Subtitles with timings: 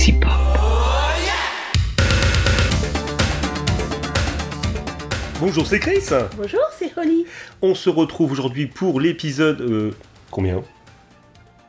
[0.00, 0.30] Sexy Pop.
[5.38, 5.98] Bonjour, c'est Chris.
[6.38, 7.26] Bonjour, c'est Holly.
[7.60, 9.60] On se retrouve aujourd'hui pour l'épisode.
[9.60, 9.90] euh,
[10.30, 10.62] combien?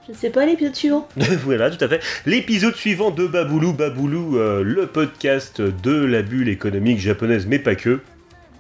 [0.08, 1.10] Je ne sais pas l'épisode suivant.
[1.44, 2.02] Voilà, tout à fait.
[2.26, 7.76] L'épisode suivant de Baboulou Baboulou, euh, le podcast de la bulle économique japonaise, mais pas
[7.76, 8.00] que.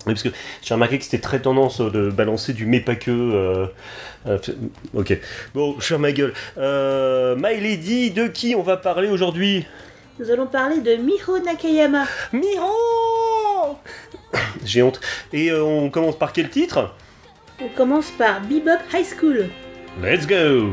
[0.08, 0.30] Oui, Parce que
[0.62, 3.12] j'ai remarqué que c'était très tendance euh, de balancer du mais pas que.
[3.12, 3.66] euh,
[4.28, 4.38] euh,
[4.94, 5.18] ok.
[5.54, 6.34] Bon, je ferme ma gueule.
[6.58, 9.66] Euh, My Lady, de qui on va parler aujourd'hui?
[10.20, 12.06] Nous allons parler de Miho Nakayama.
[12.34, 13.78] Miro
[14.66, 15.00] J'ai honte.
[15.34, 16.94] Et euh, on commence par quel titre?
[17.62, 19.50] On commence par Bebop High School.
[20.02, 20.70] Let's go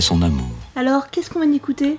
[0.00, 0.48] son amour.
[0.76, 1.96] Alors, qu'est-ce qu'on vient d'écouter?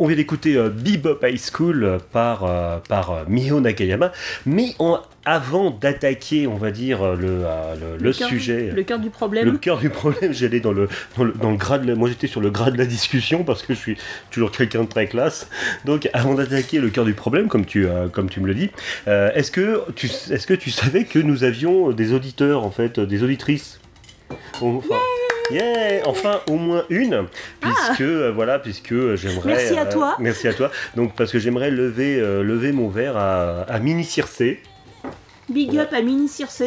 [0.00, 4.12] On vient d'écouter euh, Bebop High School euh, par, euh, par euh, Miho Nakayama,
[4.46, 9.06] mais en- avant d'attaquer, on va dire, le, euh, le, le sujet, Le cœur du
[9.06, 9.58] le problème.
[9.58, 10.88] cœur du problème, j'allais dans le,
[11.18, 13.44] dans le, dans le grade, de la- moi j'étais sur le grade de la discussion
[13.44, 13.96] parce que je suis
[14.30, 15.48] toujours quelqu'un de très classe.
[15.84, 18.70] Donc avant d'attaquer le cœur du problème, comme tu, euh, comme tu me le dis,
[19.06, 22.98] euh, est-ce que, tu, est-ce que tu savais que nous avions des auditeurs, en fait,
[22.98, 23.80] des auditrices?
[24.62, 24.94] Enfin,
[25.50, 27.26] Yeah, enfin au moins une,
[27.60, 29.52] puisque euh, voilà, puisque j'aimerais.
[29.52, 29.56] Ah.
[29.56, 30.16] Merci à euh, toi.
[30.18, 30.70] merci à toi.
[30.96, 34.60] Donc parce que j'aimerais lever, euh, lever mon verre à, à Mini Circé.
[35.48, 36.62] Big up à Mini Circe,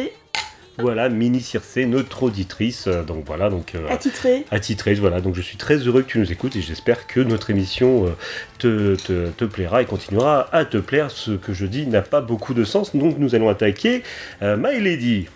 [0.78, 2.88] Voilà, Mini Circé, notre auditrice.
[2.88, 3.76] Donc voilà, donc.
[3.76, 4.44] euh, attitré.
[4.50, 7.50] attitré, voilà, donc je suis très heureux que tu nous écoutes et j'espère que notre
[7.50, 8.10] émission euh,
[8.58, 11.12] te, te- te plaira et continuera à te plaire.
[11.12, 14.02] Ce que je dis n'a pas beaucoup de sens, donc nous allons attaquer
[14.42, 15.28] euh, My Lady.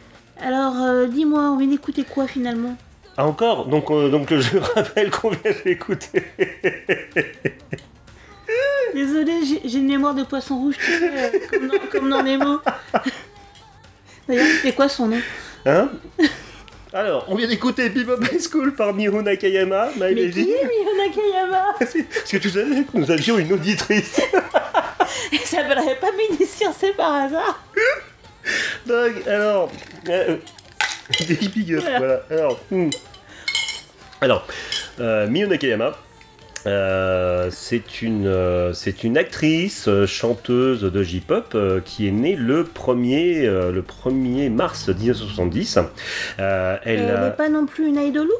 [0.42, 0.74] Alors,
[1.08, 2.76] dis-moi, on vient d'écouter quoi finalement?
[3.16, 6.22] Ah encore Donc, euh, donc je rappelle qu'on vient d'écouter.
[8.94, 12.22] Désolé, j'ai j'ai une mémoire de poisson rouge, tu sais, euh, comme, dans, comme dans
[12.22, 12.60] Nemo.
[14.28, 15.20] D'ailleurs, c'était quoi son nom?
[15.64, 15.90] Hein?
[16.92, 20.96] Alors, on vient d'écouter Bebop High School par Miho Nakayama, My Mais qui est Miho
[20.96, 21.74] Nakayama?
[21.80, 24.20] Est-ce que tu savais que nous avions une auditrice
[25.32, 27.62] Elle s'appellerait pas Mini Circe par hasard
[28.86, 29.70] Donc, alors.
[30.08, 30.36] Euh,
[31.28, 32.22] des big Voilà.
[32.30, 32.90] Alors, hmm.
[34.20, 34.46] alors
[35.00, 35.96] euh, Nakayama.
[36.66, 42.64] euh, c'est une, euh, c'est une actrice, euh, chanteuse de J-pop qui est née le
[42.64, 45.78] 1er, euh, le 1er mars 1970.
[46.38, 48.34] Euh, elle, n'est pas non plus une idolou?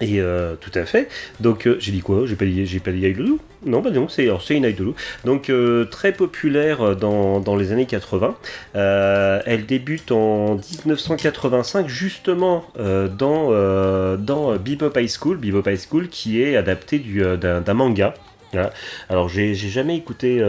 [0.00, 1.08] Et euh, tout à fait.
[1.40, 2.26] Donc euh, j'ai dit quoi?
[2.26, 4.94] J'ai pas dit j'ai pas dit idolou Non, bah non, c'est une idolou.
[5.24, 8.36] Donc euh, très populaire dans, dans les années 80.
[8.74, 16.56] Euh, elle débute en 1985 justement dans dans Bebop High School, High School qui est
[16.56, 18.14] adapté du, d'un, manga.
[18.52, 18.72] Voilà.
[19.08, 20.44] Alors j'ai, jamais écouté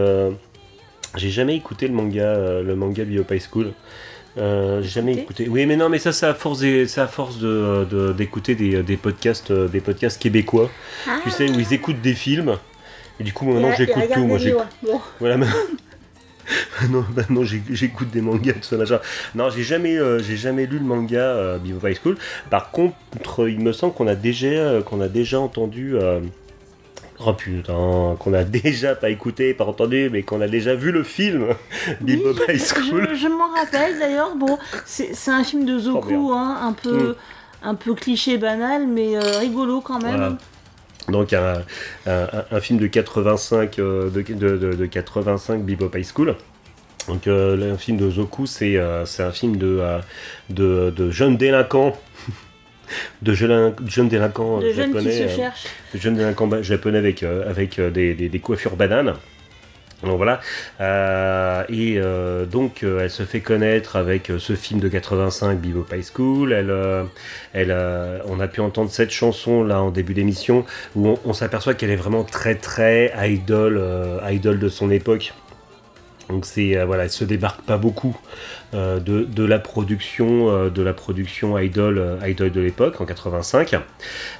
[1.15, 3.71] j'ai jamais écouté le manga le manga Bebop High School.
[4.37, 5.47] Euh, j'ai jamais écouté.
[5.49, 8.55] Oui, mais non, mais ça, c'est à force, des- c'est à force de, de- d'écouter
[8.55, 10.69] des, des podcasts, euh, des podcasts québécois.
[11.07, 12.57] Ah, Tu sais, où ils écoutent des films.
[13.19, 14.19] Et du coup, maintenant, j'écoute tout.
[14.27, 14.37] Moi.
[15.19, 18.99] Voilà, maintenant, j'ai- j'écoute des mangas, tout ça, machin.
[19.33, 22.17] Non, j'ai jamais, euh, j'ai jamais lu le manga euh, Bebop High School.
[22.51, 25.95] Par contre, il me semble qu'on a déjà, qu'on a déjà entendu.
[27.19, 30.91] Euh, Oh putain, qu'on a déjà pas écouté, pas entendu, mais qu'on a déjà vu
[30.91, 31.47] le film
[32.01, 33.07] Bebop Oui, High School.
[33.11, 34.35] je- je m'en rappelle d'ailleurs.
[34.35, 37.15] Bon, c'est un film de Zoku, Oh, hein, un peu,
[37.63, 40.15] un peu cliché banal, mais euh, rigolo quand même.
[40.15, 40.37] Voilà.
[41.09, 41.63] Donc un,
[42.05, 46.35] un- un film de 85 euh, de, de, de- de 85 Bebop High School.
[47.07, 49.99] Donc euh, un film de Zoku, c'est euh, un film de, euh,
[50.49, 51.93] de, de jeunes délinquants.
[53.21, 53.73] De jeunes,
[54.09, 55.49] délinquants De jeunes qui japonais, se euh,
[55.93, 59.13] de jeunes délinquants japonais avec, euh, avec euh, des, des- des coiffures bananes.
[60.03, 60.39] Donc voilà.
[60.79, 61.99] Euh, et
[62.51, 66.53] donc elle se fait connaître avec ce film de 85, Bebop High School.
[66.53, 66.71] Elle,
[67.53, 67.75] elle,
[68.27, 71.89] on a pu entendre cette chanson là en début d'émission où on, on s'aperçoit qu'elle
[71.89, 75.33] est vraiment très très idol, euh, idol de son époque.
[76.29, 78.17] Donc c'est euh, voilà, elle se débarque pas beaucoup
[78.73, 83.75] euh, de, la production euh, de la production idol idol de l'époque en 85.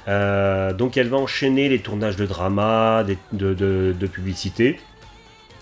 [0.06, 4.78] Euh, donc elle va enchaîner les tournages de drama, de, de, publicité.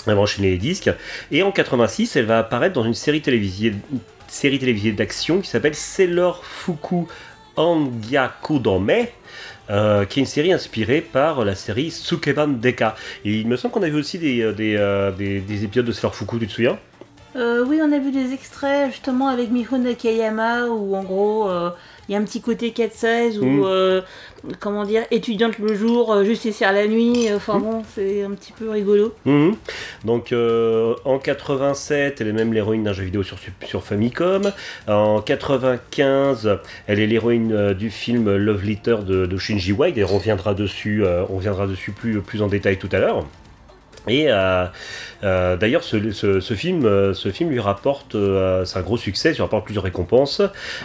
[0.08, 0.90] Elle va enchaîner les disques.
[1.31, 3.73] Et en 86, elle va apparaître dans une série télévisée,
[4.93, 7.06] d'action qui s'appelle Sailor Fuku
[7.56, 9.06] Angyakudome.
[9.70, 12.94] Euh, qui est une série inspirée par la série Sukeban Deka.
[13.24, 15.92] Et il me semble qu'on a vu aussi des, euh, euh, des- des épisodes de
[15.92, 16.52] Sailor Fuku, tu te
[17.37, 21.71] Euh, oui, on a vu des extraits justement avec Miho Nakayama où en gros euh,
[22.09, 23.62] il y a un petit côté 4-16 ou Mm.
[23.67, 24.00] euh,
[24.59, 27.28] comment dire étudiante le jour, justicière la nuit.
[27.28, 27.35] Mm.
[27.35, 29.12] Enfin bon, c'est un petit peu rigolo.
[29.26, 29.55] Mhm.
[30.05, 30.33] Donc
[31.05, 34.52] en 87, elle est même l'héroïne d'un jeu vidéo sur, sur Famicom.
[34.88, 40.09] En 95, elle est l'héroïne du film Love Letter de, de Shinji Wide et on
[40.09, 43.26] reviendra dessus, on reviendra dessus plus, plus en détail tout à l'heure.
[44.08, 44.66] Et euh,
[45.25, 48.16] euh, d'ailleurs, euh, ce film lui rapporte,
[48.64, 50.42] c'est un gros succès, il lui rapporte plusieurs récompenses.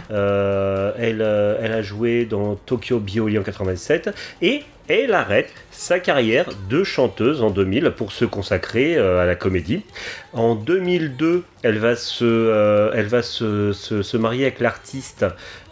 [0.09, 4.11] Elle, a joué dans Tokyo Bioli en 97
[4.41, 9.35] et elle arrête sa carrière de chanteuse en 2000 pour se consacrer euh, à la
[9.35, 9.83] comédie.
[10.33, 15.25] En 2002, elle va se, euh, se, marier avec l'artiste.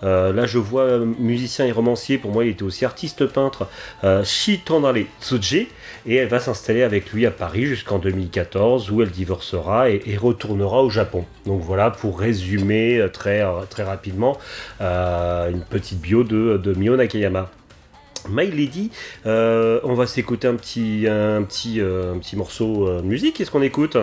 [0.04, 2.18] euh, là, je vois musicien et romancier.
[2.18, 3.68] Pour moi, il était aussi artiste peintre.
[4.04, 5.68] Euh, Tsuji.
[6.06, 10.18] Et elle va s'installer avec lui à Paris jusqu'en 2014, où elle divorcera et, et
[10.18, 11.26] retournera au Japon.
[11.46, 13.44] Donc voilà pour résumer très,
[13.84, 14.38] rapidement
[14.80, 17.52] une petite bio de, de Mio Nakayama.
[18.28, 18.92] My Lady,
[19.26, 21.42] euh, on va s'écouter un petit, euh,
[22.36, 23.38] morceau euh, de musique.
[23.38, 23.98] Qu'est-ce qu'on écoute?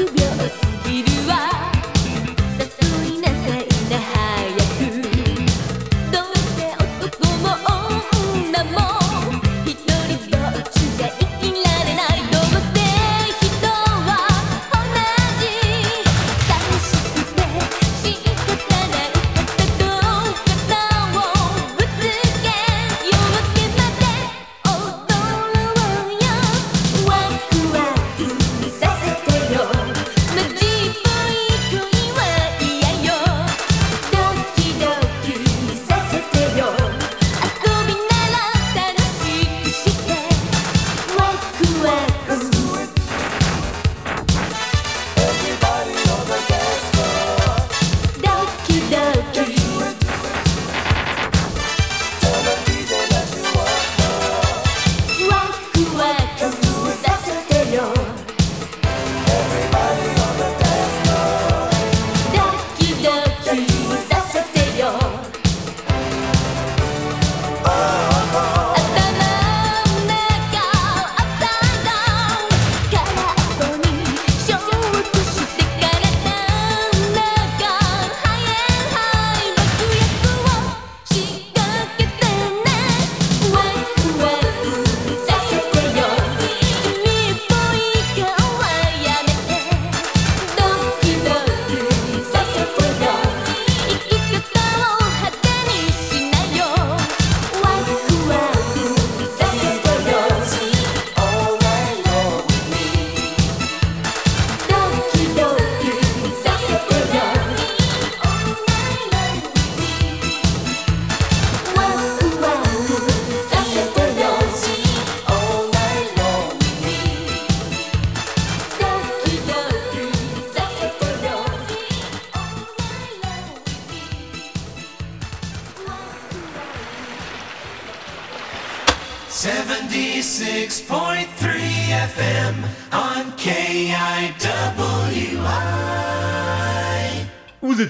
[0.06, 0.49] to be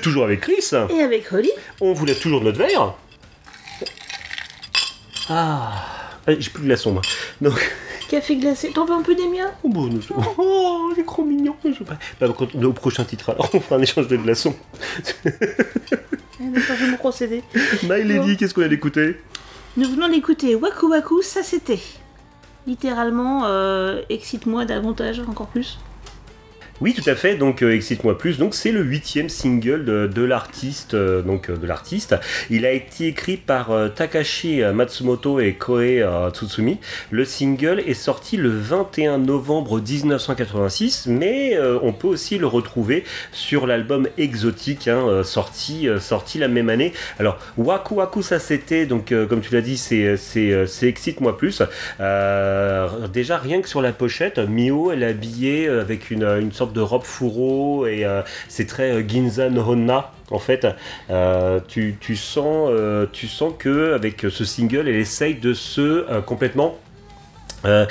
[0.00, 2.94] toujours avec Chris Et avec Holly, On vous lève toujours notre verre
[5.28, 5.72] Ah
[6.26, 7.02] J'ai plus de glaçons moi.
[7.40, 7.72] Donc,
[8.08, 8.70] café glacé.
[8.70, 10.00] T'en veux un peu des miens oh, bon, nous-
[10.38, 11.54] oh, il est trop mignon.
[11.64, 11.98] Je sais pas.
[12.20, 14.54] Bah, quand- au prochain titre, alors on fera un échange de glaçons.
[15.24, 15.30] Ah,
[16.40, 17.42] D'accord, je vais me procéder.
[17.84, 19.16] My Lady, qu'est-ce qu'on a d'écouter?
[19.76, 21.78] Nous venons d'écouter Waku Waku, ça c'était.
[22.66, 25.78] Littéralement, euh, excite-moi davantage, encore plus.
[26.80, 27.34] Oui, tout à fait.
[27.34, 28.38] Donc, euh, excite-moi plus.
[28.38, 30.94] Donc, c'est le huitième single de, l'artiste.
[30.94, 32.16] euh, donc, euh, de l'artiste.
[32.48, 36.78] Il a été écrit par Takashi Matsumoto et euh, Tsutsumi.
[37.10, 43.66] Le single est sorti le 21 novembre 1986, mais on peut aussi le retrouver sur
[43.66, 46.92] l'album Exotique, hein, sorti, sorti la même année.
[47.18, 51.62] Alors, Waku Waku, ça c'était, donc comme tu l'as dit, c'est c'est, c'est Excite-moi plus.
[53.12, 56.80] Déjà, rien que sur la pochette, Mio, elle est habillée avec une, une sorte de
[56.80, 60.12] robe fourreau et euh, c'est très euh, Ginza no Honna.
[60.30, 60.66] En fait,
[61.10, 62.70] Euh, tu, sens,
[63.12, 66.76] tu sens que avec ce single, elle essaye de se complètement
[67.64, 67.86] euh,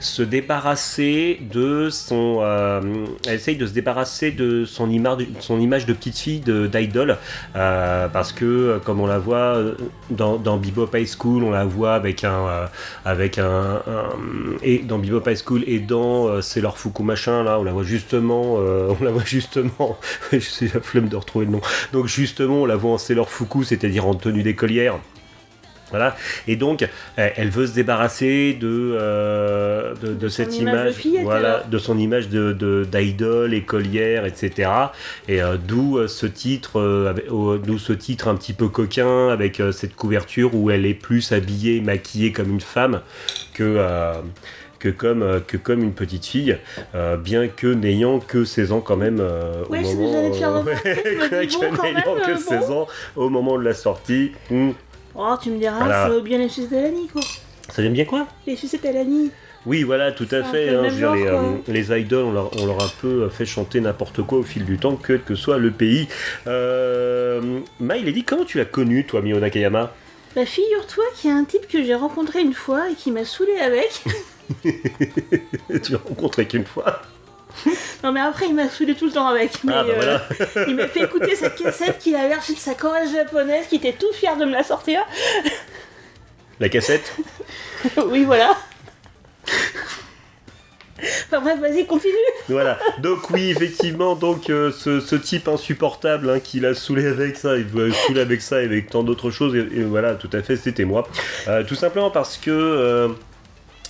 [0.00, 2.80] se débarrasser de son euh,
[3.26, 7.16] elle essaye de se débarrasser de son image son image de petite fille de- d'idol
[7.56, 9.58] euh, parce que comme on la voit
[10.10, 12.68] dans, dans Bebop High School on la voit avec un
[13.04, 13.82] avec un,
[14.62, 17.82] et dans Bebop High School et dans euh, Sailor Fuku machin là on la voit
[17.84, 19.98] justement on la voit justement
[20.32, 21.60] je sais la flemme de retrouver le nom.
[21.92, 24.98] Donc justement on la voit en Sailor Fuku c'est-à-dire en tenue d'écolière
[25.94, 26.16] voilà.
[26.48, 26.86] Et donc,
[27.16, 31.98] elle elle veut se débarrasser de, euh, de, cette image de image, voilà, de son
[31.98, 34.70] image de d'idole, écolière, etc.
[35.28, 39.60] Et euh, d'où euh, ce titre, euh, d'où ce titre un petit peu coquin avec
[39.60, 43.02] euh, cette couverture où elle est plus habillée, maquillée comme une femme
[43.52, 44.14] que euh,
[44.84, 46.58] que comme, euh, que comme une petite fille,
[46.94, 50.60] euh, bien que n'ayant que 16 ans quand même euh, Ouais, au moment, que euh,
[50.60, 52.82] bon, n'ayant que euh, 16 bon.
[52.82, 52.86] ans
[53.16, 54.32] au moment de la sortie.
[54.50, 54.72] hmm.
[55.16, 56.04] Oh, tu me diras, Voilà.
[56.04, 57.22] ça vaut bien les sucettes à l'année, quoi.
[57.70, 59.30] Ça vient bien quoi Les sucettes à l'année.
[59.66, 60.68] Oui, voilà, tout à un fait.
[60.68, 62.80] peu hein, même je veux dire, les, genre, euh, les idoles, on leur, on leur
[62.82, 65.70] a un peu fait chanter n'importe quoi au fil du temps, quel que soit le
[65.70, 66.08] pays.
[66.46, 69.92] Euh, a dit, comment tu l'as connu, toi, Mio Nakayama
[70.36, 73.24] Bah, figure-toi qu'il y a un type que j'ai rencontré une fois et qui m'a
[73.24, 74.02] saoulé avec.
[74.62, 77.00] Tu l'as rencontré qu'une fois?
[78.04, 79.62] non, mais après, il m'a saoulé tout le temps avec.
[79.64, 80.66] Mais, ah, bah euh, voilà.
[80.68, 83.92] il m'a fait écouter cette cassette qu'il avait reçue de sa chorale japonaise, qui était
[83.92, 85.00] tout fier de me la sortir.
[86.60, 87.16] La cassette.
[88.06, 88.56] oui, voilà.
[91.26, 92.12] Enfin bref, vas-y, continue.
[92.48, 92.78] Voilà.
[93.00, 97.56] Donc oui, effectivement, donc euh, ce, ce type insupportable hein, qui l'a saoulé avec ça,
[97.56, 99.56] il veut saoulé avec ça et avec tant d'autres choses.
[99.56, 101.08] Et, et voilà, tout à fait, c'était moi.
[101.48, 103.16] Euh, tout simplement parce que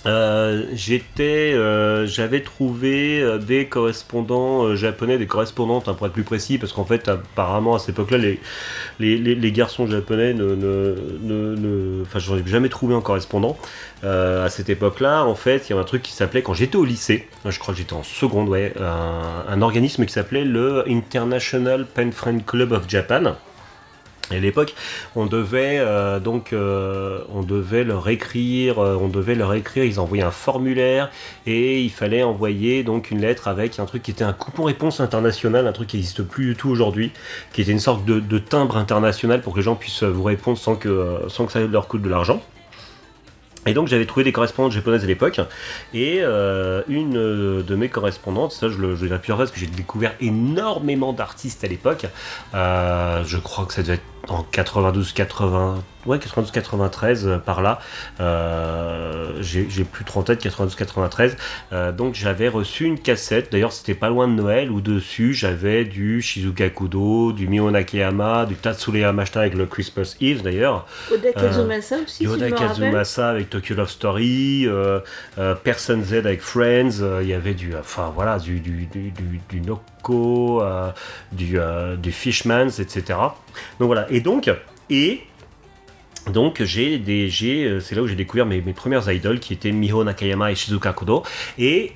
[0.05, 6.23] euh, j'étais, euh, j'avais trouvé euh, des correspondants japonais, des correspondantes, hein, pour être plus
[6.23, 8.39] précis, parce qu'en fait, apparemment à cette époque-là, les,
[8.99, 13.57] les, les- garçons japonais ne, ne, ne, ne- enfin, j'en ai jamais trouvé un correspondant.
[14.03, 16.85] À cette époque-là, en fait, il y avait un truc qui s'appelait, quand j'étais au
[16.85, 22.11] lycée, je crois que j'étais en seconde, ouais, un organisme qui s'appelait le International Pen
[22.11, 23.35] Friend Club of Japan.
[24.31, 24.73] Et à l'époque,
[25.15, 29.83] on devait euh, donc, euh, on devait leur écrire, euh, on devait leur écrire.
[29.83, 31.11] Ils envoyaient un formulaire
[31.45, 35.67] et il fallait envoyer donc une lettre avec un truc qui était un coupon-réponse international,
[35.67, 37.11] un truc qui n'existe plus du tout aujourd'hui,
[37.53, 40.75] qui était une sorte de, timbre international pour que les gens puissent vous répondre sans
[40.75, 42.41] que, sans que ça leur coûte de l'argent.
[43.65, 45.39] Et donc j'avais trouvé des correspondantes japonaises à l'époque,
[45.93, 49.65] et une de mes correspondantes, ça je le, je le plusieurs fois parce que j'ai
[49.65, 52.05] découvert énormément d'artistes à l'époque,
[52.53, 57.79] je crois que ça devait être en 92, 80, ouais 92, 93 euh, par là,
[58.19, 61.37] Euh, j'ai plus trop en tête, 92, 93,
[61.71, 65.83] Euh, donc j'avais reçu une cassette, d'ailleurs c'était pas loin de Noël, où dessus j'avais
[65.85, 71.31] du Shizuka Kudo, du Mio Nakayama, du Tatsuya Mashita avec le Christmas Eve d'ailleurs, Oda
[71.33, 72.53] Kazumasa aussi, si me rappelle.
[72.53, 74.67] Kazumasa avec Tokyo Love Story,
[75.63, 79.61] Person Z avec Friends, il y avait du, enfin voilà, du, du, du, du, du
[79.61, 79.81] Noko,
[80.13, 80.91] euh,
[81.31, 83.19] du, euh, du Fishmans, etc.
[83.79, 84.49] Donc voilà, et donc,
[84.89, 85.21] et
[86.31, 89.71] donc j'ai des, euh, c'est là où j'ai découvert mes, mes premières idoles qui étaient
[89.71, 91.23] Miho Nakayama et Shizuka Kodo,
[91.57, 91.93] et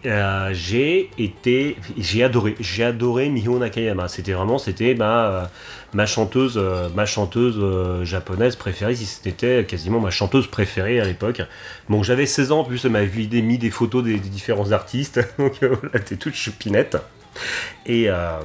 [0.52, 4.08] j'ai été, j'ai adoré, j'ai adoré Miho Nakayama.
[4.08, 5.50] C'était vraiment, c'était ma,
[5.94, 6.60] ma chanteuse,
[6.96, 7.60] ma chanteuse
[8.04, 11.42] japonaise préférée, si c'était quasiment ma chanteuse préférée à l'époque.
[11.88, 15.54] Bon, j'avais 16 ans, en plus elle m'avait mis des photos des, différents artistes, donc
[15.62, 16.98] voilà, était toute choupinette.
[17.86, 18.40] Et, euh,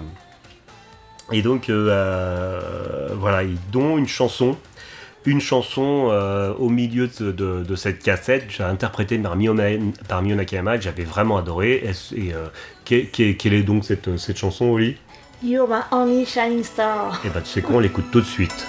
[1.32, 4.56] et donc, euh, euh, voilà, ils dont une chanson
[5.26, 6.12] une chanson
[6.58, 9.56] au milieu de, cette cassette, interprétée par Mio,
[10.06, 11.82] par que j'avais vraiment adoré.
[12.14, 12.32] Et,
[12.84, 14.98] quelle, est donc cette, cette chanson, Oli?
[15.42, 17.22] You're my only shining star.
[17.24, 18.66] Et bah, tu sais quoi, on l'écoute tout de suite.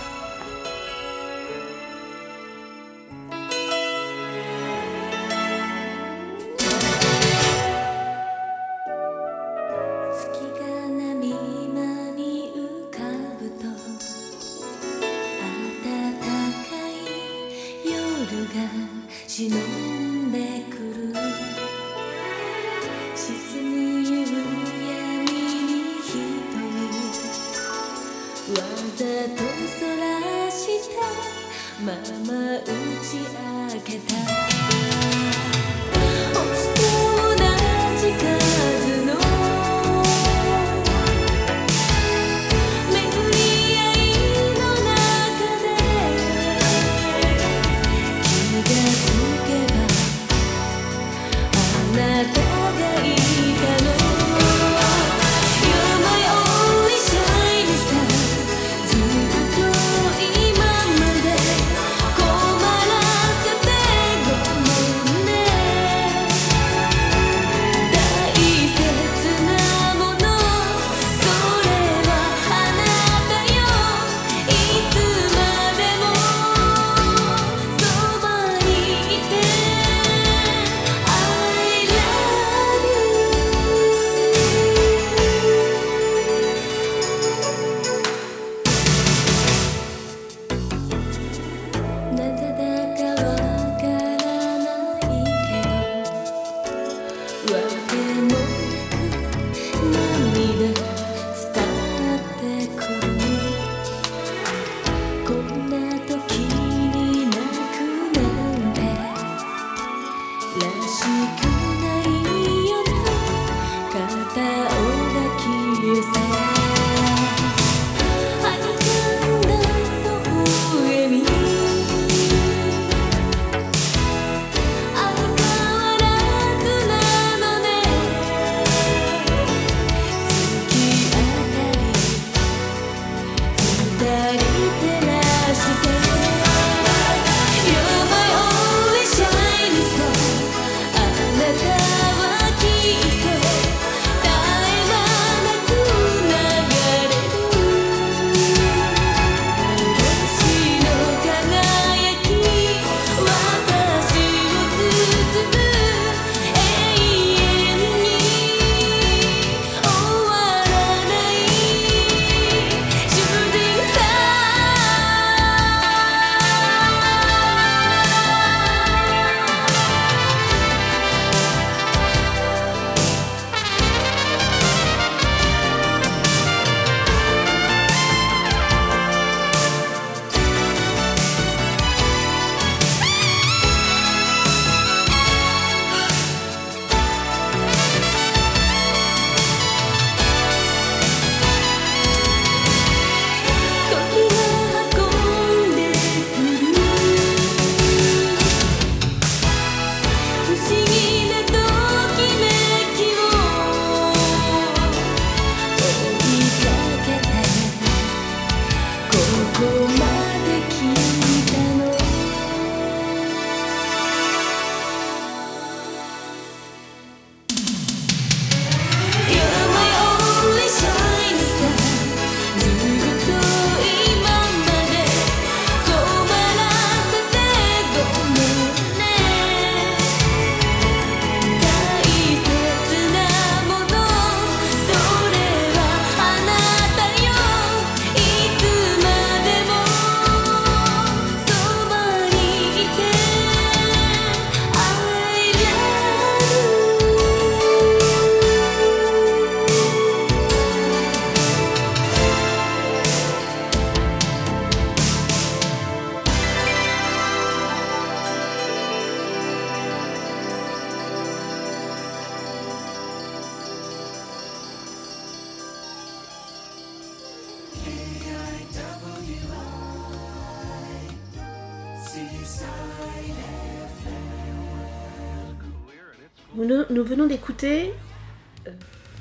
[277.26, 277.94] d'écouter.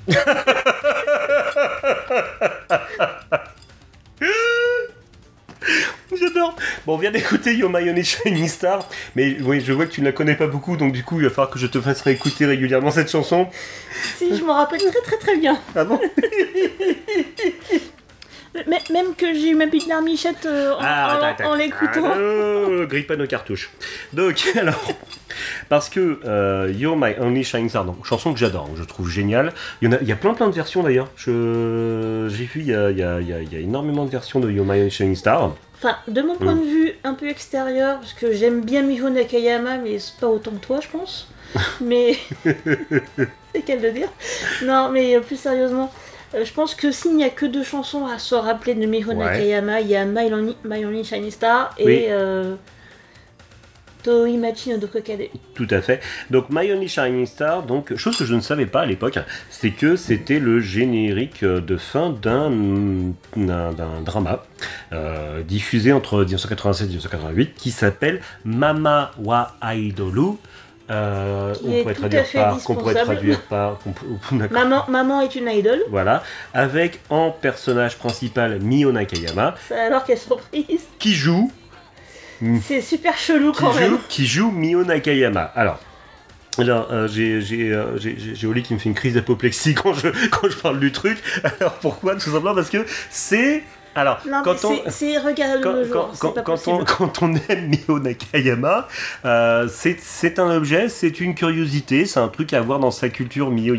[6.17, 6.57] J'adore.
[6.87, 8.87] Bon, on vient d'écouter Yo My Shining Star,
[9.17, 11.25] mais oui, je vois que tu ne la connais pas beaucoup, donc du coup, il
[11.25, 13.49] va falloir que je te fasse réécouter régulièrement cette chanson.
[14.17, 15.59] Si, je m'en rappelle très très très bien.
[15.75, 15.99] Ah bon
[18.93, 22.15] Même que j'ai eu ma petite larmichette euh, en, ah, l'écoutant.
[22.87, 23.71] Grippe à nos cartouches.
[24.13, 24.81] Donc, alors
[25.69, 29.09] parce que euh, You're My Only Shining Star, donc chanson que j'adore, que je trouve
[29.09, 29.53] géniale.
[29.83, 31.09] Il y, en a, il y a plein plein de versions d'ailleurs.
[31.17, 31.31] J'ai
[32.45, 34.11] vu, il y a, il y a- il y a- il y a énormément de
[34.11, 35.55] versions de You're My Only Shining Star.
[35.77, 36.61] Enfin, de mon point Mm.
[36.61, 40.53] de vue un peu extérieur, parce que j'aime bien Miho Nakayama, mais c'est pas autant
[40.53, 41.29] que toi, je pense.
[41.81, 42.17] Mais.
[43.55, 44.09] c'est qu'elle de dire?
[44.65, 45.93] Non, mais euh, plus sérieusement,
[46.35, 49.11] euh, je pense que s'il n'y a que deux chansons à se rappeler de Miho
[49.13, 49.15] Ouais.
[49.17, 51.85] Nakayama, il y a My Only, My Only Shining Star et.
[51.85, 52.05] Oui.
[52.09, 52.55] Euh,
[54.05, 55.31] Toimachi no Dokokade.
[55.55, 56.01] Tout à fait.
[56.31, 59.19] Donc My Only Shining Star, donc chose que je ne savais pas à l'époque,
[59.51, 62.71] c'est que c'était le générique de fin d'un
[64.05, 64.45] drama
[64.93, 70.37] euh, diffusé entre 1987 et 1988 qui s'appelle Mama wa Idolu.
[70.91, 73.41] Euh, on pourrait traduire par, pourrait traduire.
[74.51, 75.83] Maman, maman est une idole.
[75.89, 81.51] voilà, avec en personnage principal Mio Nakayama Alors quelle surprise qui joue
[82.63, 83.99] C'est super chelou qui quand même.
[84.09, 85.53] qui joue Mio Nakayama.
[85.55, 85.79] Alors,
[86.59, 90.49] alors euh, j'ai euh, j'ai Oli qui me fait une crise d'apoplexie quand je, quand
[90.49, 91.19] je parle du truc.
[91.61, 92.15] Alors pourquoi?
[92.15, 93.63] Tout simplement parce que c'est...
[93.95, 94.75] Alors, Non, quand on...
[94.77, 94.91] c'est-
[95.91, 98.89] Quand, quand- jour, on, quand on aime Mio Nakayama,
[99.25, 103.51] euh, c'est un objet, c'est une curiosité, c'est un truc à voir dans sa culture
[103.51, 103.77] Mio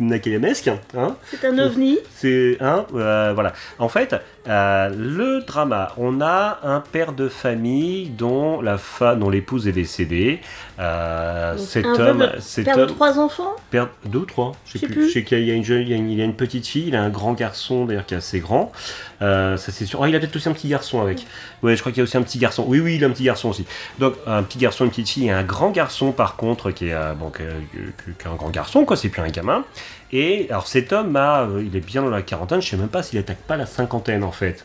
[0.00, 0.68] Nakayamesque.
[0.96, 1.98] Hein C'est un ovni.
[2.16, 2.86] c'est un
[3.34, 3.52] voilà.
[3.78, 4.14] En fait,
[4.48, 9.72] euh, le drama, on a un père de famille dont la fa, dont l'épouse est
[9.72, 10.40] décédée.
[10.78, 14.80] Euh, Donc, cet homme, cet homme, trois enfants père deux ou trois, je sais Je
[14.80, 14.94] sais plus.
[14.94, 15.08] plus.
[15.08, 16.34] Je sais qu'il y a une jeune, il y a une, il y a une
[16.34, 18.72] petite fille, il a un grand garçon d'ailleurs qui est assez grand.
[19.20, 20.00] Euh, ça c'est sûr.
[20.00, 21.26] Oh, il a peut-être aussi un petit garçon avec.
[21.62, 22.64] Ouais, je crois qu'il y a aussi un petit garçon.
[22.66, 23.66] Oui, oui, il a un petit garçon aussi.
[23.98, 26.94] Donc un petit garçon, une petite fille et un grand garçon par contre qui est
[26.94, 28.96] euh, bon, qui est- qui est un grand garçon quoi.
[28.96, 29.64] C'est plus un gamin.
[30.10, 32.60] Et alors cet homme a, il est bien dans la quarantaine.
[32.62, 34.64] Je sais même pas s'il attaque pas la cinquantaine en fait.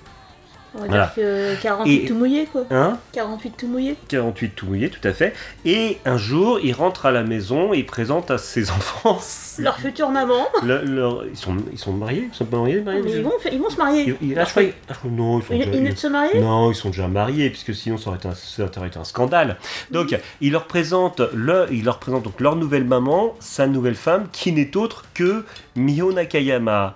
[0.76, 1.06] On va Voilà.
[1.06, 2.64] dire que 48 Et- tout mouillé quoi.
[2.70, 3.96] Hein 48 tout mouillé.
[4.10, 5.34] 48 tout mouillé, tout à fait.
[5.66, 9.20] Et un jour, il rentre à la maison et il présente à ses enfants.
[9.60, 10.46] Leur future maman.
[10.64, 13.60] le- leur- ils, sont, ils sont mariés Ils sont pas mariés, mariés ils, vont, ils
[13.60, 14.16] vont se marier.
[14.22, 16.72] Ils- ils- ah, je crois- ah, non, ils sont Ils, déjà, ils se marier non,
[16.72, 19.58] ils sont déjà mariés, puisque sinon ça aurait été un, ça aurait été un scandale.
[19.92, 24.28] Donc, il leur présente, le, il leur présente donc leur nouvelle maman, sa nouvelle femme,
[24.32, 26.94] qui n'est autre que Mio Nakayama.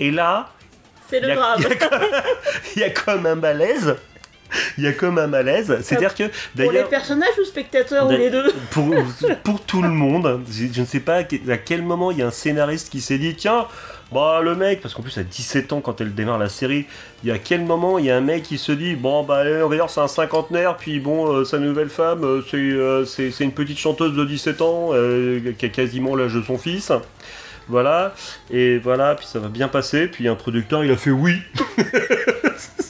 [0.00, 0.50] Et là,
[1.10, 1.60] C'est le drame.
[1.60, 2.00] il y a comme-
[2.76, 3.96] il y a comme un malaise.
[4.78, 5.78] Il y a comme un malaise.
[5.82, 8.94] C'est-à-dire que, Pour les d'ailleurs, personnages ou spectateurs ou les deux pour,
[9.44, 12.26] pour tout le monde, je, je ne sais pas à quel moment il y a
[12.26, 13.66] un scénariste qui s'est dit tiens,
[14.10, 16.86] bah le mec, parce qu'en plus à 17 ans quand elle démarre la série,
[17.22, 19.36] il y a quel moment il y a un mec qui se dit bon bah
[19.38, 22.56] allez, on va dire c'est un cinquantenaire, puis bon euh, sa nouvelle femme euh, c'est
[22.56, 24.92] euh, c'est une petite chanteuse de 17 ans
[25.58, 26.90] qui a quasiment l'âge de son fils.
[27.68, 28.14] Voilà,
[28.50, 31.42] et voilà, puis ça va bien passer, puis un producteur il a fait oui.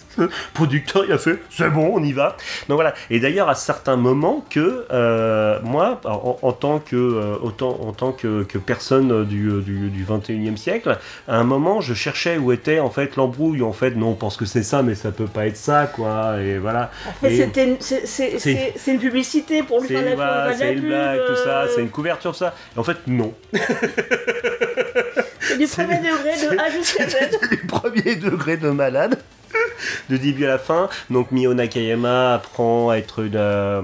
[0.54, 2.36] producteur il a fait c'est bon on y va.
[2.68, 2.94] Donc voilà.
[3.10, 7.92] Et d'ailleurs à certains moments que euh, moi en, en tant que euh, autant en
[7.92, 12.36] tant que, que personne du, euh, du, du 21e siècle à un moment je cherchais
[12.38, 13.90] où était en fait l'embrouille en fait.
[13.92, 16.40] Non on pense que c'est ça mais ça peut pas être ça quoi.
[16.40, 16.90] Et voilà.
[17.08, 21.36] En fait, c'est- une publicité pour lui c'est faire la, la c'est une blague tout
[21.36, 22.54] ça c'est une couverture ça.
[22.76, 23.32] Et en fait non.
[25.40, 27.16] C'est du premier degré de A jusqu'à Z.
[27.50, 29.18] du premier degré de malade.
[30.10, 33.82] De début à la fin, donc Mio Nakayama apprend à être une, euh,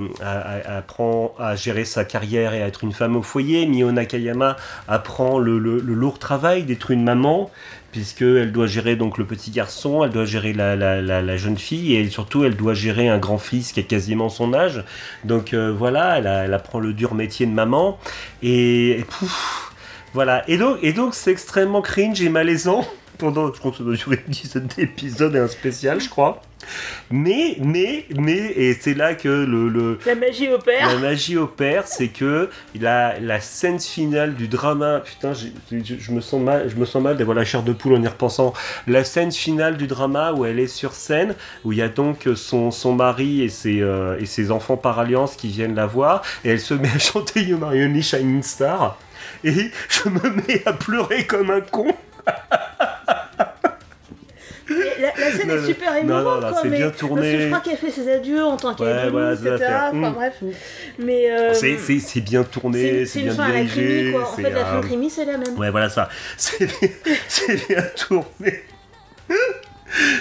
[0.67, 3.67] apprend à gérer sa carrière et à être une femme au foyer.
[3.67, 4.57] Mio Nakayama
[4.89, 7.51] apprend le, lourd travail d'être une maman,
[7.93, 12.09] puisqu'elle doit gérer donc le petit garçon, elle doit gérer la, la- jeune fille et
[12.09, 14.83] surtout elle doit gérer un grand fils qui a quasiment son âge.
[15.25, 17.99] Donc euh, voilà, elle, apprend le dur métier de maman
[18.43, 19.73] et, et pouf,
[20.13, 20.43] voilà.
[20.49, 22.85] Et donc, et donc c'est extrêmement cringe et malaisant
[23.19, 26.43] pendant, je crois que ça doit durer une dizaine d'épisodes et un spécial, je crois.
[27.11, 30.89] Mais, mais, mais, et c'est là que le, le- La magie opère.
[30.89, 32.49] la magie opère, c'est que
[32.81, 35.49] la, la scène finale du drama, putain, je,
[35.99, 38.09] je me sens mal, je me sens mal d'avoir la chair de poule en y
[38.09, 38.55] repensant.
[38.87, 42.27] La scène finale du drama où elle est sur scène, où il y a donc
[42.35, 46.23] son, son mari et ses, euh, et ses enfants par alliance qui viennent la voir,
[46.45, 48.99] et elle se met à chanter You Me Shining Star,
[49.45, 51.89] et je me mets à pleurer comme un con.
[54.69, 57.41] La, la scène Non, est super émouvante, non, c'est bien Parce que tourné.
[57.43, 59.73] je crois qu'elle fait ses adieux en tant Ouais, qu'elle c'est etc.
[59.93, 60.15] Enfin Mm.
[60.15, 60.35] bref.
[60.99, 61.31] Mais.
[61.31, 63.73] euh, C'est- C'est c'est bien tourné, c'est une bien fin à la dirigé.
[63.75, 64.23] crimi, quoi.
[64.23, 65.59] En fait, la fin euh, crimi, c'est la même.
[65.59, 66.09] Ouais, voilà ça.
[66.39, 68.63] C'est bien, bien tourné.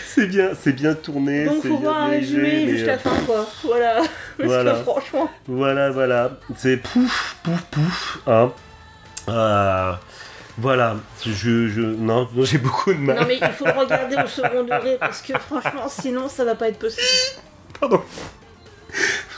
[0.05, 1.45] C'est bien, c'est bien tourné.
[1.45, 3.47] Donc faut bien voir un dirigé, résumé jusqu'à la euh, fin quoi.
[3.63, 3.95] Voilà.
[4.37, 4.71] Parce Voilà.
[4.73, 5.29] que franchement.
[5.47, 6.31] Voilà, voilà.
[6.57, 8.19] C'est pouf, pouf, pouf.
[8.27, 8.51] Hein.
[9.27, 9.99] Ah,
[10.57, 10.97] voilà.
[11.25, 11.31] Je,
[11.67, 13.19] je, non, non, j'ai beaucoup de mal.
[13.19, 16.55] Non mais il faut le regarder au second degré parce que franchement sinon ça va
[16.55, 17.41] pas être possible.
[17.79, 18.01] Pardon.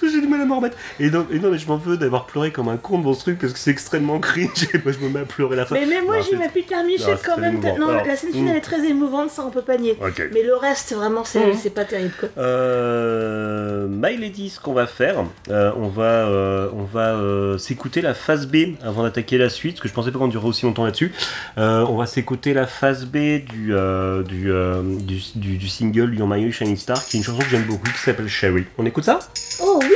[0.11, 0.77] J'ai du mal à m'en remettre.
[0.99, 3.21] Et non, et non, mais je m'en veux d'avoir pleuré comme un con devant ce
[3.21, 5.75] truc parce que c'est extrêmement cringe et moi je me mets à pleurer la fin.
[5.75, 6.15] Mais, mais moi
[6.53, 7.55] Peter Non, Michel c'est quand même.
[7.55, 7.77] émouvant.
[7.77, 8.57] Non, Alors, la scène finale mm.
[8.57, 9.97] est très émouvante, ça on peut pas nier.
[10.33, 11.53] Mais le reste vraiment c'est Mhm.
[11.61, 12.29] c'est pas terrible quoi.
[12.37, 18.01] Euh, My Lady, ce qu'on va faire, euh, on va, euh, on va euh, s'écouter
[18.01, 20.65] la phase B avant d'attaquer la suite, parce que je pensais pas qu'on durerait aussi
[20.65, 21.11] longtemps là-dessus.
[21.57, 26.13] Euh, on va s'écouter la phase B du, euh, du, euh, du, du- du single
[26.15, 28.65] You're My Shining Star, qui est une chanson que j'aime beaucoup, qui s'appelle Sherry.
[28.77, 29.19] On écoute ça?
[29.61, 29.94] Oh oui「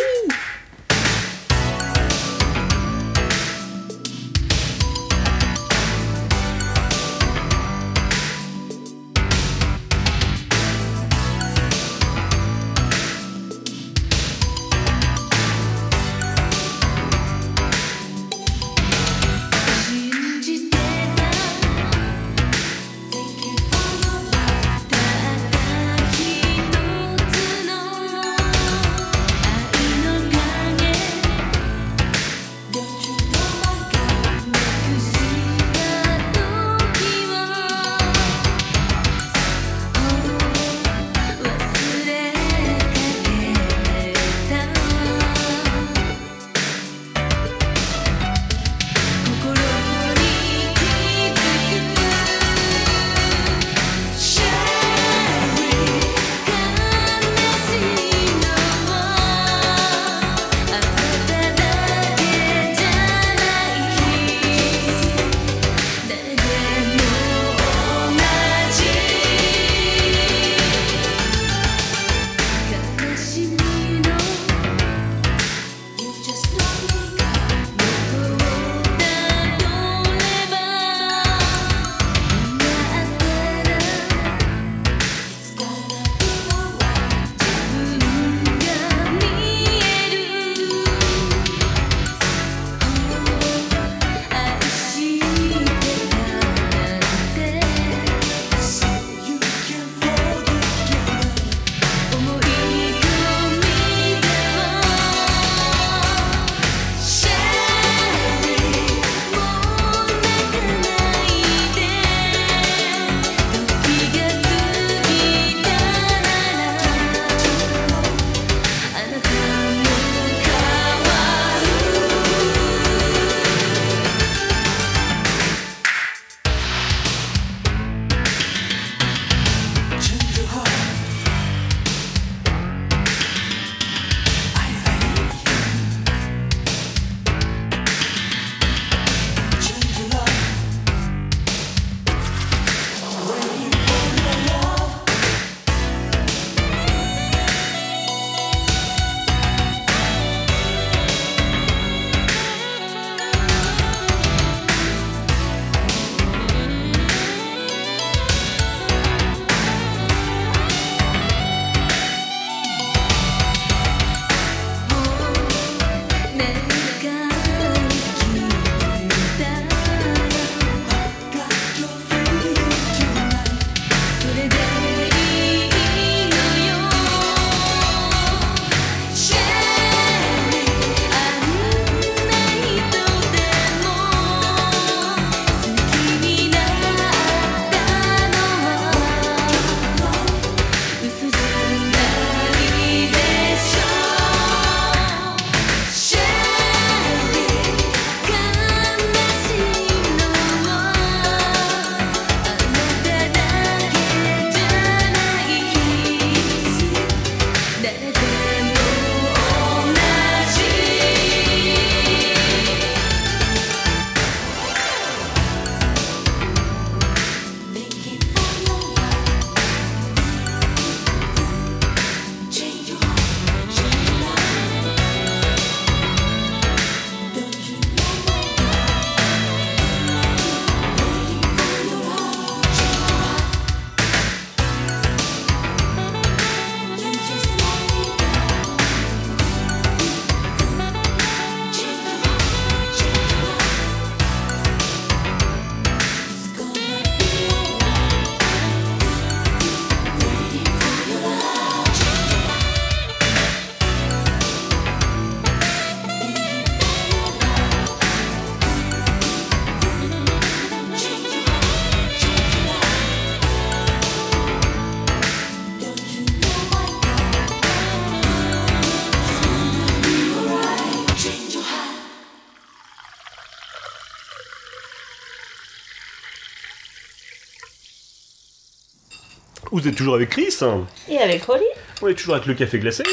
[279.71, 281.63] Vous êtes toujours avec Chris hein Et avec Rolly
[282.01, 283.03] On est toujours avec le café glacé.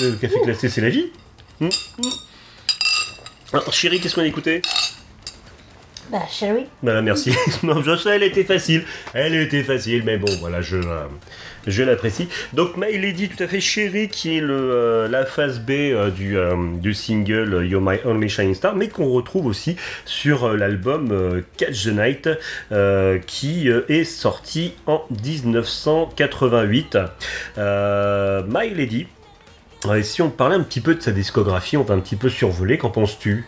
[0.00, 1.12] Le café glacé, c'est la vie.
[1.60, 2.10] Hmm, hmm.
[3.52, 4.60] Alors, chérie, qu'est-ce qu'on a écouté?
[6.16, 6.64] Bah, chérie.
[6.82, 7.30] Bah, merci.
[7.62, 8.84] je sais, elle était facile.
[9.12, 11.04] Elle était facile, mais bon, voilà, je, euh,
[11.66, 12.26] je l'apprécie.
[12.54, 16.10] Donc, My Lady, tout à fait chérie, qui est le, euh, la phase B euh,
[16.10, 16.38] du,
[16.80, 21.88] du single You're My Only Shining Star, mais qu'on retrouve aussi sur l'album Catch the
[21.88, 22.30] Night,
[23.26, 26.96] qui est sorti en 1988.
[27.58, 29.06] Euh, My Lady.
[30.02, 32.78] Si on parlait un petit peu de sa discographie, on va un petit peu survoler,
[32.78, 33.44] qu'en penses-tu?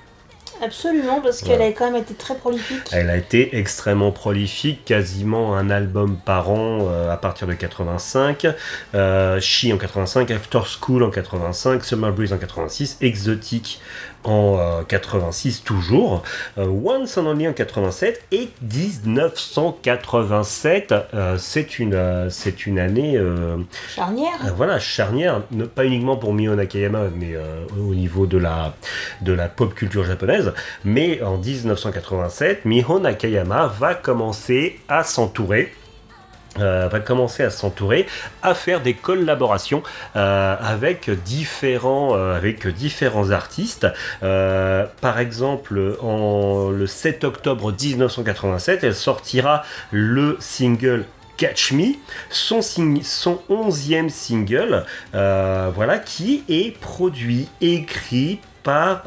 [0.63, 2.83] Absolument, parce qu'elle a quand même été très prolifique.
[2.93, 8.47] Elle a été extrêmement prolifique, quasiment un album par an euh, à partir de 85,
[8.95, 13.81] euh, She en 85, After School en 85, Summer Breeze en 86, Exotic
[14.25, 16.23] en euh, 86 toujours,
[16.59, 20.95] euh, Once and Only en 87 et 1987.
[21.15, 23.57] euh, c'est une, euh, c'est une année euh,
[23.95, 24.33] Charnière.
[24.47, 25.43] euh, voilà, charnière,
[25.75, 28.75] pas uniquement pour Mio Nakayama, mais euh, au niveau de la,
[29.23, 30.53] de la pop culture japonaise.
[30.85, 35.73] Mais en 1987, Miho Nakayama va commencer à s'entourer.
[36.61, 38.07] Euh, va commencer à s'entourer,
[38.43, 39.83] à faire des collaborations
[40.17, 43.87] euh, avec différents euh, avec différents artistes.
[44.21, 51.05] Par exemple, en le 7 octobre 1987, elle sortira le single
[51.37, 51.95] Catch Me,
[52.31, 59.03] son, son 11e single, voilà, qui est produit, écrit par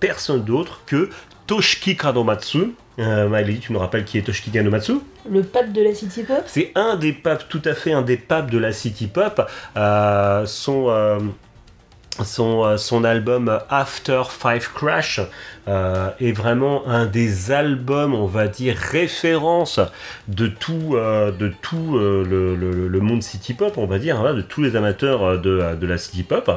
[0.00, 1.10] personne d'autre que
[1.46, 2.74] Toshiki Kanomatsu.
[2.98, 4.94] Euh, tu nous rappelles qui est Toshiki Kanomatsu
[5.30, 6.42] Le pape de la city pop.
[6.46, 9.42] c'est un des papes, tout à fait un des papes de la city pop.
[9.76, 11.18] Euh, son, euh,
[12.24, 15.20] son, euh, son album After Five Crash
[15.68, 19.80] euh, est vraiment un des albums, on va dire, référence
[20.28, 25.40] de tout, euh, le, monde city pop, on va dire, hein, de tous les amateurs
[25.40, 26.50] de, la city pop.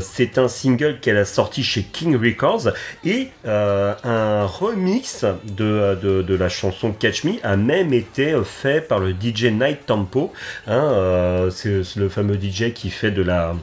[0.00, 2.72] C'est un single qu'elle a sorti chez King Records
[3.04, 9.46] et un remix de, la chanson Catch Me a même été fait par le DJ
[9.46, 10.32] Night Tempo.
[10.66, 13.54] hein, c'est le fameux DJ qui fait de la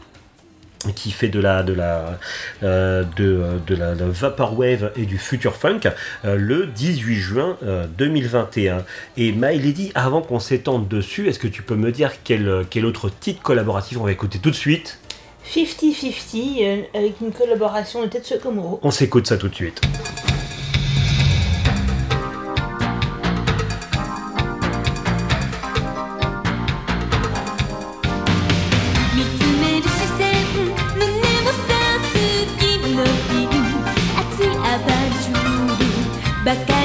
[0.91, 2.19] qui fait de la de la
[2.63, 5.81] euh, de, de la, de vaporwave et du future funk
[6.25, 8.83] euh, le 18 juin euh, 2021
[9.17, 12.85] et My Lady avant qu'on s'étende dessus est-ce que tu peux me dire quel, quel
[12.85, 14.99] autre titre collaboratif on va écouter tout de suite?
[15.51, 18.79] 50-50 euh, avec une collaboration de Tetsuo Komuro.
[18.81, 20.42] on s'écoute ça tout de suite「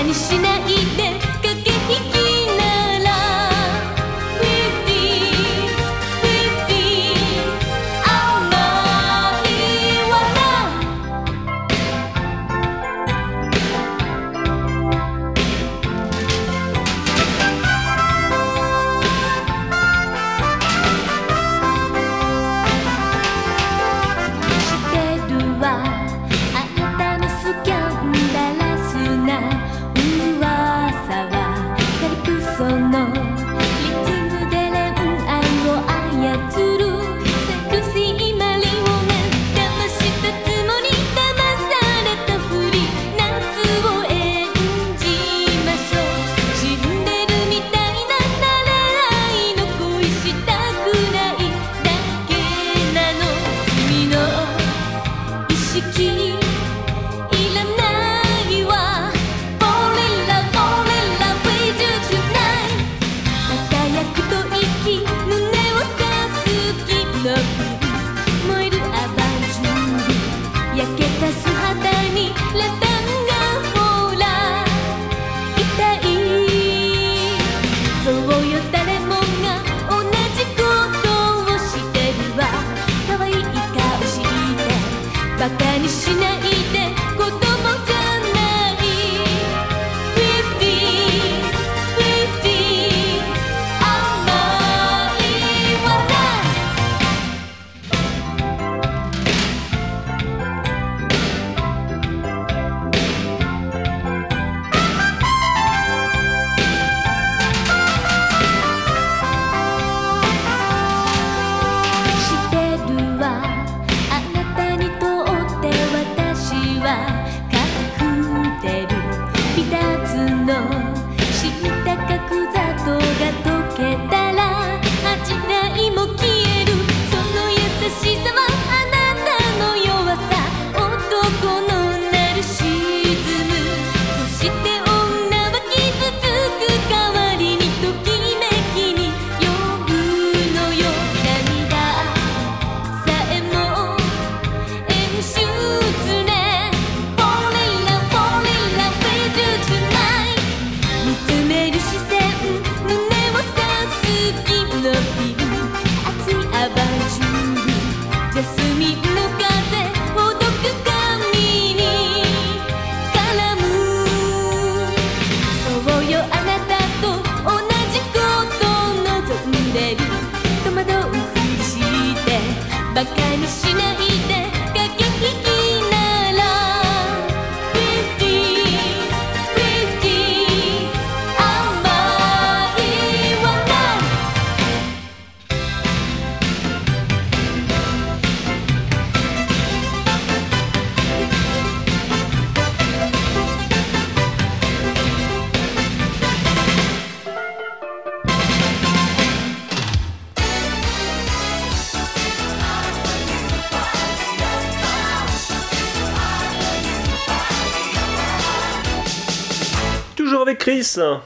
[0.09, 0.78] にしない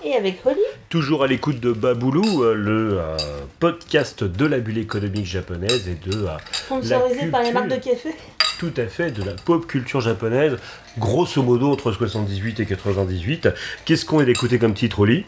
[0.05, 0.59] Et avec Holly
[0.89, 3.17] toujours à l'écoute de Baboulou, euh, le euh,
[3.61, 7.77] podcast de la bulle économique japonaise et de euh, Sponsorisé La par les marques de
[7.77, 8.11] café.
[8.59, 10.57] tout à fait de la pop culture japonaise,
[10.99, 13.49] grosso modo entre 78 et 98.
[13.85, 15.25] Qu'est-ce qu'on vient d'écouter comme titre, Oli?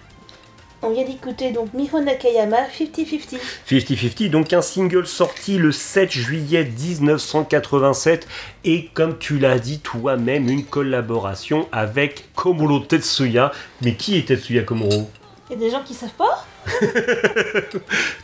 [0.86, 3.38] On vient d'écouter donc Miho Nakayama 50-50.
[3.66, 8.28] 50-50, donc un single sorti le 7 juillet 1987
[8.64, 13.50] et comme tu l'as dit toi-même, une collaboration avec Komuro Tetsuya.
[13.80, 15.08] Mais qui est Tetsuya Komuro
[15.48, 16.44] Il y a des gens qui savent pas?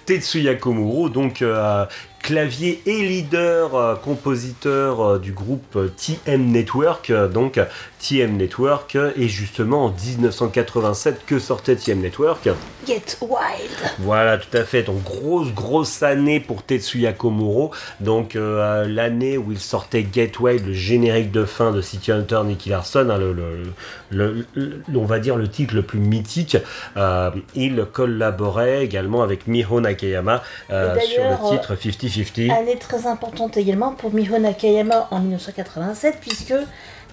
[0.05, 1.87] Tetsuya Komuro, donc euh,
[2.23, 7.13] clavier et leader, euh, compositeur euh, du groupe euh, TM Network.
[7.33, 7.61] donc
[7.99, 12.49] TM Network, et justement en 1987, que sortait TM Network?
[12.87, 13.91] Get Wild.
[13.99, 14.83] Voilà, tout à fait.
[14.85, 17.73] Donc, grosse, grosse année pour Tetsuya Komuro.
[18.01, 22.71] Donc, euh, l'année où il sortait Gateway, le générique de fin de City Hunter Nicky
[22.71, 23.63] Larson, hein, le, le-
[24.11, 26.57] le- le- on va dire le titre le plus mythique.
[27.55, 31.75] Il collaborait également avec Miho Nakayama sur le titre
[32.11, 32.51] 50-50.
[32.51, 36.55] Année très importante également pour Miho Nakayama en 1987, puisque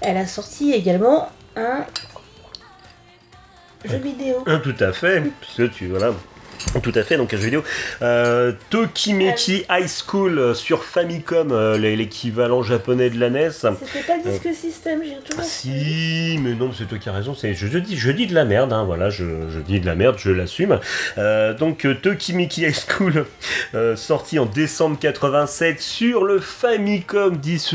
[0.02, 1.86] elle a sorti également un
[3.86, 4.44] jeu vidéo.
[4.46, 6.14] Ah, Tout à fait, parce que tu voilà.
[6.84, 7.64] Tout à fait, donc un jeu vidéo.
[8.02, 13.50] Euh, Tokimeki High School euh, sur Famicom, euh, l'équivalent japonais de la NES.
[13.52, 13.72] C'était
[14.06, 15.40] pas Disque System, j'ai toujours.
[15.40, 17.34] Ah, Si, mais non, c'est toi qui as raison.
[17.34, 19.86] C'est, je, je dis, je dis de la merde, hein, voilà, je, je dis de
[19.86, 20.80] la merde, je l'assume.
[21.18, 23.26] Euh, donc, euh, Tokimeki High School,
[23.74, 27.72] euh, sorti en décembre 87 sur le Famicom Dis-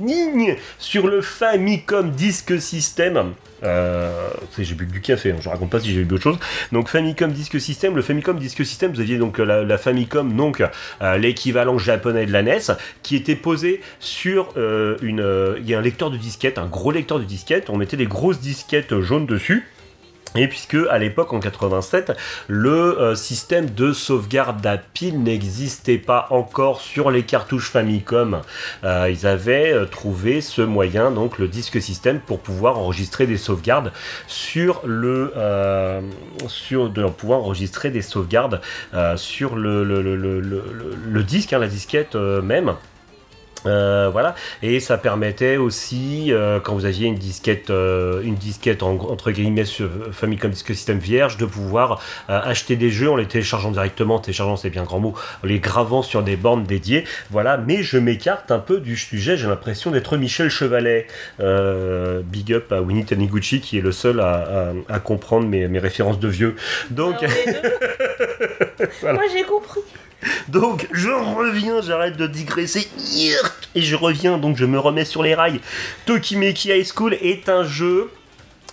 [0.00, 3.34] Nigne, sur le Famicom Disk System.
[3.62, 6.38] Euh, j'ai bu du café, hein, je raconte pas si j'ai bu autre chose.
[6.72, 10.62] Donc Famicom Disk System, le Famicom Disk System, vous aviez donc la, la Famicom, donc
[11.02, 15.74] euh, l'équivalent japonais de la NES, qui était posé sur euh, une, euh, il y
[15.74, 17.70] a un lecteur de disquette, un gros lecteur de disquette.
[17.70, 19.66] On mettait des grosses disquettes jaunes dessus.
[20.36, 22.12] Et puisque à l'époque en 87,
[22.48, 28.42] le euh, système de sauvegarde à pile n'existait pas encore sur les cartouches Famicom,
[28.84, 33.38] euh, ils avaient euh, trouvé ce moyen, donc le disque système, pour pouvoir enregistrer des
[33.38, 33.92] sauvegardes
[34.26, 35.32] sur le,
[36.48, 38.60] sur de pouvoir enregistrer des sauvegardes
[39.16, 42.74] sur le, le, le, le, disque, hein, la disquette même.
[43.66, 48.82] Euh, voilà, et ça permettait aussi, euh, quand vous aviez une disquette, euh, une disquette
[48.82, 53.26] en- entre guillemets sur Famicom Disk System vierge, de pouvoir acheter des jeux en les
[53.26, 57.04] téléchargeant directement, téléchargeant c'est bien grand mot, en les gravant sur des bornes dédiées.
[57.30, 61.06] Voilà, mais je m'écarte un peu du sujet, j'ai l'impression d'être Michel Chevalet.
[61.38, 64.34] Big up à Winnie Taniguchi qui est le seul à,
[64.88, 66.56] à- à comprendre mes, mes références de vieux.
[66.90, 67.16] Donc.
[69.00, 69.18] Voilà.
[69.18, 69.80] Moi j'ai compris.
[70.48, 72.88] Donc je reviens, j'arrête de digresser
[73.74, 75.60] et je reviens donc je me remets sur les rails.
[76.06, 78.10] Tokimeki High School est un jeu,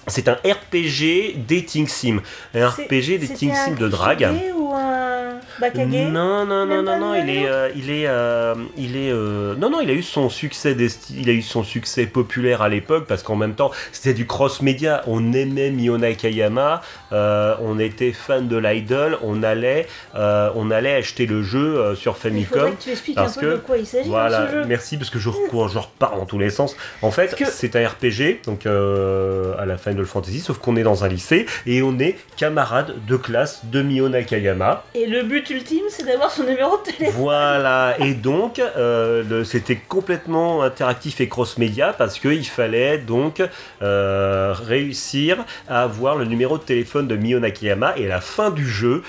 [0.07, 2.17] c'est un RPG dating sim,
[2.53, 4.27] un RPG dating sim de drague.
[4.55, 8.97] Ou un Bakage Non, non, non, non, non, il est, euh, il est, euh, il
[8.97, 10.75] est, euh, non, non, il a eu son succès,
[11.11, 15.03] il a eu son succès populaire à l'époque parce qu'en même temps, c'était du cross-média.
[15.07, 16.81] On aimait Mio Nakayama,
[17.11, 22.21] euh, on était fan de l'idol, on allait, on allait acheter le jeu sur Il
[22.21, 22.75] Famicom.
[22.75, 24.63] que tu expliques parce un peu que- de quoi il s'agit dans Voilà, ce jeu.
[24.65, 26.75] merci parce que je recours, je repars dans tous les sens.
[27.01, 31.03] En fait, que- c'est un RPG, donc à la Final Fantasy, sauf qu'on est dans
[31.03, 34.83] un lycée et on est camarade de classe de Mio Nakayama.
[34.95, 37.21] Et le but ultime, c'est d'avoir son numéro de téléphone.
[37.21, 43.41] Voilà, et donc euh, c'était complètement interactif et cross-média parce qu'il fallait donc
[43.81, 48.49] euh, réussir à avoir le numéro de téléphone de Mio Nakayama et à la fin
[48.49, 49.03] du jeu.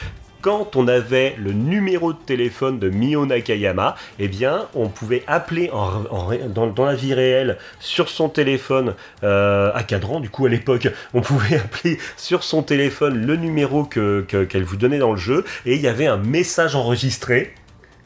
[0.45, 5.71] Quand on avait le numéro de téléphone de Mio Nakayama, eh bien, on pouvait appeler
[5.73, 10.21] en- en ré- dans, dans la vie réelle sur son téléphone euh, à cadran.
[10.21, 14.65] Du coup, à l'époque, on pouvait appeler sur son téléphone le numéro que- que- qu'elle
[14.65, 17.55] vous donnait dans le jeu, et il y avait un message enregistré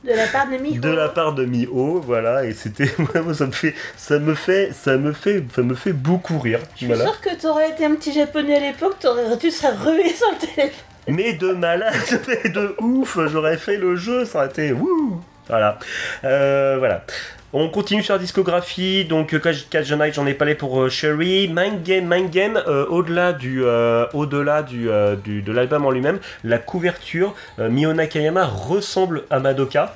[0.05, 0.81] De la part de Miho.
[0.81, 4.71] de la part de Miho, voilà, et c'était vraiment ça me fait ça me fait
[4.73, 7.03] ça me fait ça me fait beaucoup rire, Je suis voilà.
[7.03, 10.39] sûre que t'aurais été un petit japonais à l'époque, t'aurais, tu serais rué sur le
[10.47, 10.85] téléphone.
[11.09, 11.95] Mais de malade,
[12.29, 15.21] mais de ouf, j'aurais fait le jeu, ça aurait été wouh.
[15.49, 15.79] Voilà.
[16.25, 17.05] Euh, voilà.
[17.55, 20.91] On continue sur la discographie, donc euh, Catch the Night, j'en ai parlé pour euh,
[20.91, 21.49] Sherry.
[21.49, 24.05] Mind Game, Game, euh, au-delà du, euh,
[24.69, 29.95] du, euh, du- de l'album en lui-même, la couverture, euh, Mio Nakayama ressemble à Madoka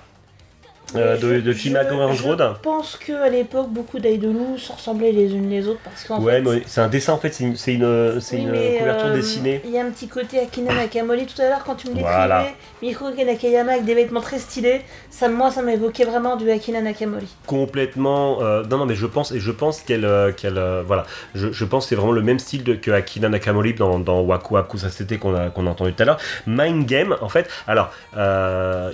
[0.97, 2.55] euh, de, de Chimago Orange je Road.
[2.62, 6.62] pense qu'à l'époque, beaucoup d'idolous se ressemblaient les unes les autres parce qu'en Ouais, fait,
[6.66, 9.61] c'est un dessin en fait, c'est une, c'est une, c'est Oui, une couverture euh, dessinée.
[9.64, 12.12] Il y a un petit côté Akina Nakamori tout à l'heure quand tu me décrivais
[12.14, 12.47] Voilà.
[12.82, 14.82] Miho Nakayama avec des vêtements très stylés.
[15.11, 17.28] Ça, moi, ça m'évoquait vraiment du Akina Nakamori.
[17.47, 21.64] complètement euh, non non mais je pense et je pense qu'elle qu'elle voilà je, je
[21.64, 24.78] pense que c'est vraiment le même style de, que Akina Nakamori dans, dans Waku Waku
[24.78, 27.90] Sasete qu'on a qu'on a entendu tout à l'heure Mind Game en fait alors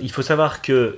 [0.01, 0.97] il faut savoir que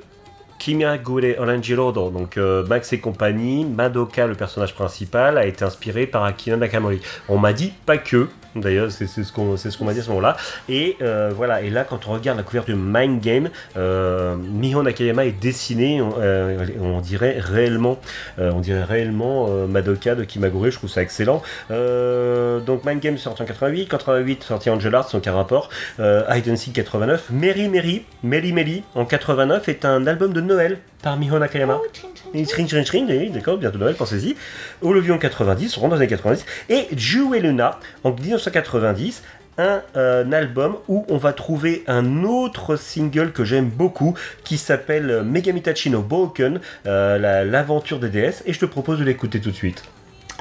[0.62, 6.24] Kimagure Oranjiro, donc euh, Max et compagnie, Madoka, le personnage principal, a été inspiré par
[6.24, 7.02] Akina Nakamori.
[7.30, 10.38] On m'a dit pas que, d'ailleurs, c'est ce qu'on ce m'a dit à ce moment-là.
[10.70, 15.26] Et euh, voilà, et là, quand on regarde la couverture de Mind Game, euh, Nakayama
[15.26, 18.00] est dessiné, on, dirait réellement,
[18.40, 21.42] euh, on dirait réellement euh, Madoka de Kimagure, je trouve ça excellent.
[21.70, 25.70] Donc Mind Game sorti en 88, 88 sorti Angel Hearts, aucun rapport.
[26.00, 30.42] Euh, Hide and Seek 89, Mary Mary, Meli Meli en 89 est un album de
[30.42, 31.80] Noël par Miho Nakayama.
[31.82, 31.88] Oh,
[32.34, 34.36] Et String, string, string, oui, d'accord, bientôt Noël, pensez-y.
[34.82, 36.46] Olivier en 90, on rentre dans les années 90.
[36.70, 39.22] Et Ju et Luna en 1990,
[39.58, 44.14] un, euh, album où on va trouver un autre single que j'aime beaucoup
[44.46, 49.00] qui s'appelle euh, Megamitachi no Broken, euh, la- l'aventure des déesses, et je te propose
[49.00, 49.84] de l'écouter tout de suite.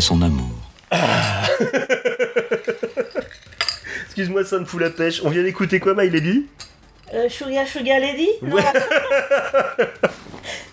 [0.00, 0.50] son amour.
[4.06, 5.20] Excuse-moi, ça me fout la pêche.
[5.24, 6.46] On vient d'écouter quoi, My Lady
[7.14, 8.28] Euh, Sugar Sugar Lady?
[8.42, 8.62] Non, Ouais.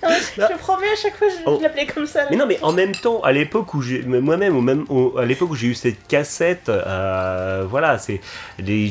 [0.03, 1.55] non, je, je promets, à chaque fois, je, Oh.
[1.57, 2.21] je l'appelais comme ça.
[2.23, 2.27] là.
[2.31, 5.25] Mais non, mais en même temps, à l'époque où j'ai, moi-même, au même, au- à
[5.25, 7.26] l'époque où j'ai eu cette cassette, euh,
[7.67, 8.21] voilà, c'est
[8.59, 8.89] les,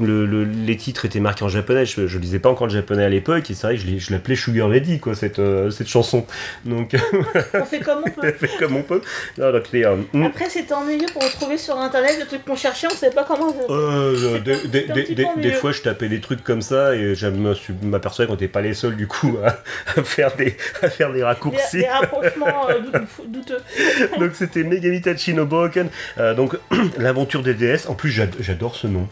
[0.00, 1.86] le, le- les titres étaient marqués en japonais.
[1.86, 3.98] Je, je lisais pas encore le japonais à l'époque, et c'est vrai que je, l'ai-
[3.98, 6.26] je l'appelais Sugar Lady, quoi, cette, euh, cette chanson.
[6.64, 6.94] Donc,
[7.54, 8.32] On fait comme on peut.
[8.38, 9.00] fait comme on peut.
[9.38, 12.86] Non, donc, c'est, euh, Après, c'était ennuyeux pour retrouver sur internet le truc qu'on cherchait,
[12.86, 13.54] on savait pas comment.
[13.70, 17.26] Euh, des, des- un des- fois, je tapais des trucs comme ça et je
[17.82, 19.56] m'apercevais qu'on n'était pas les seuls du coup à,
[19.98, 21.78] à faire des à faire des raccourcis.
[21.78, 23.58] des rapprochements euh, dout- douteux.
[24.18, 25.88] donc c'était Megami Tachi no Boken,
[26.18, 26.56] euh, donc
[26.98, 27.54] l'aventure des
[27.88, 29.08] En plus, j'ad- j'adore ce nom.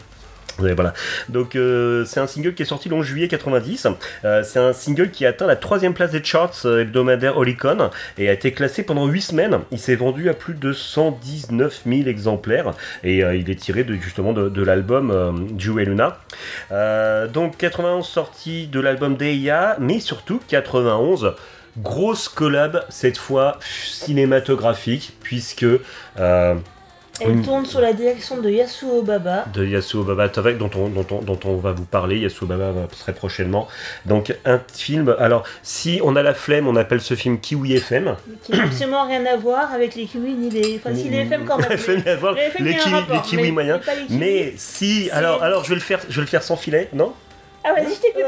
[0.59, 0.93] Voilà.
[1.29, 3.87] Donc euh, c'est un single qui est sorti le 11 juillet 90.
[4.23, 7.89] Euh, c'est un single qui a atteint la troisième place des charts euh, hebdomadaires Oricon
[8.17, 9.59] et a été classé pendant 8 semaines.
[9.71, 12.71] Il s'est vendu à plus de 119 000 exemplaires
[13.03, 16.19] et il est tiré justement de, l'album Ju et Luna.
[17.33, 21.33] Donc 91 sortie de l'album Deia, mais surtout 91
[21.77, 23.57] grosse collab cette fois
[23.89, 25.65] cinématographique puisque
[27.21, 27.41] Elle Mm.
[27.45, 29.45] tourne sous la direction de Yasuo Baba.
[29.53, 32.71] de Yasuo Baba Tovek dont on, dont, on, dont on va vous parler, Yasuo Baba
[32.71, 33.67] va très prochainement.
[34.05, 38.15] Donc un film, alors si on a la flemme, on appelle ce film Kiwi FM.
[38.43, 40.77] qui n'a absolument rien à voir avec les kiwis ni les.
[40.83, 41.71] Enfin, si les FM quand même.
[41.71, 43.79] FM, voir, Les FM, les, kiwi, rapport, les kiwis mais- moyens.
[44.09, 47.13] mais si, alors, alors je vais le faire, je vais le faire sans filet, non?
[47.65, 48.23] Ah, vas-y, je t'écoute.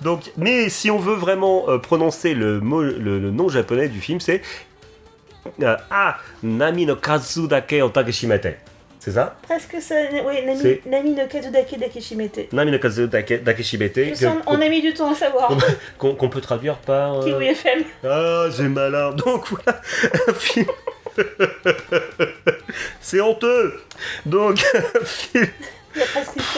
[0.00, 4.00] Donc, mais si on veut vraiment euh, prononcer le, mot, le, le nom japonais du
[4.00, 4.42] film, c'est
[5.62, 8.58] euh, Ah Nami no Kazu dake o Takeshimete.
[8.98, 9.36] C'est ça?
[9.42, 9.94] Presque ça.
[10.24, 10.34] Oui,
[10.86, 12.48] Nami, no Kazudake Dakeshimete.
[12.52, 14.08] Nami no Kazu dake, Dakeshimete.
[14.10, 15.52] Je sens- on a mis du temps à savoir.
[15.98, 17.20] Qu'on peut traduire par.
[17.20, 17.84] euh, Kiwi FM.
[18.04, 19.10] Ah, c'est malin.
[19.24, 19.80] Donc voilà,
[20.28, 20.66] un film.
[23.00, 23.74] c'est honteux.
[24.24, 25.46] Donc, un film.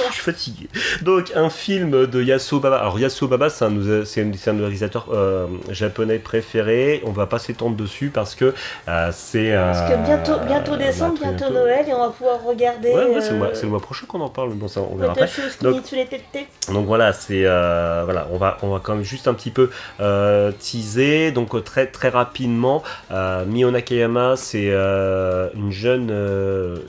[0.09, 0.69] Je suis fatigué.
[1.03, 2.79] Donc, un film de Yasuo Baba.
[2.79, 7.03] Alors, Yasuo Baba, c'est un, un, de réalisateurs euh, japonais préférés.
[7.05, 8.55] On va pas s'étendre dessus parce que
[8.89, 9.55] euh, c'est.
[9.55, 12.91] Parce que bientôt, bientôt décembre, bientôt Noël, et on va pouvoir regarder.
[12.91, 14.55] Ouais, ouais, c'est le, euh, mois- c'est le mois prochain qu'on en parle.
[14.55, 15.27] Bon, ça, on verra après.
[15.63, 15.75] Donc-.
[16.73, 19.71] Donc voilà, c'est voilà, on va on va quand même juste un petit peu
[20.59, 21.31] teaser.
[21.33, 22.83] Donc très très rapidement,
[23.47, 26.11] Mio Nakayama, c'est une jeune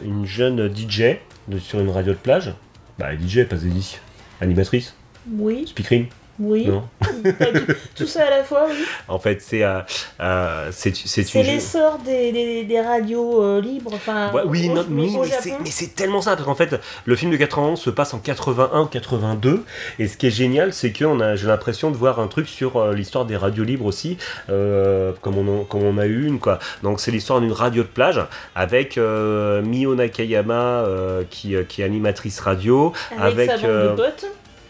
[0.04, 1.18] une jeune DJ
[1.50, 2.54] de- sur une radio de plage.
[2.98, 3.98] Bah DJ, pas Zeddy.
[4.42, 4.96] Animatrice,
[5.32, 6.06] Oui, speakerine,
[6.40, 6.68] oui.
[6.68, 6.84] non
[7.24, 8.76] tout, tout ça à la fois, oui.
[9.08, 9.80] En fait, c'est euh,
[10.22, 13.92] euh, c'est l'essor des, des, des radios euh, libres.
[13.94, 16.80] Enfin, Ouais, oui, au, non, mais oui, au mais c'est- tellement ça, parce qu'en fait,
[17.06, 19.64] le film de 91 se passe en 81 82,
[19.98, 22.48] et ce qui est génial, c'est que on a, j'ai l'impression de voir un truc
[22.48, 24.18] sur l'histoire des radios libres aussi,
[24.48, 26.60] comme, on, en- comme on a eu une, quoi.
[26.84, 28.22] Donc c'est l'histoire d'une radio de plage,
[28.56, 30.86] avec Mio Nakayama,
[31.30, 34.26] qui, qui est animatrice radio, Avec, avec, sa bande de potes.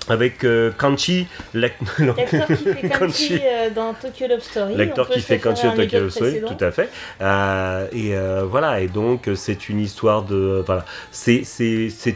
[0.07, 3.39] Avec euh, Kanchi, l'ac- L'acteur qui fait Kanchi.
[3.43, 4.75] Euh, dans Tokyo Love Story.
[4.75, 6.89] L'acteur qui fait Kanchi un Tokyo Love Story, tout à fait.
[7.21, 11.43] Euh, et euh, voilà, et donc euh, c'est une histoire de, voilà, c'est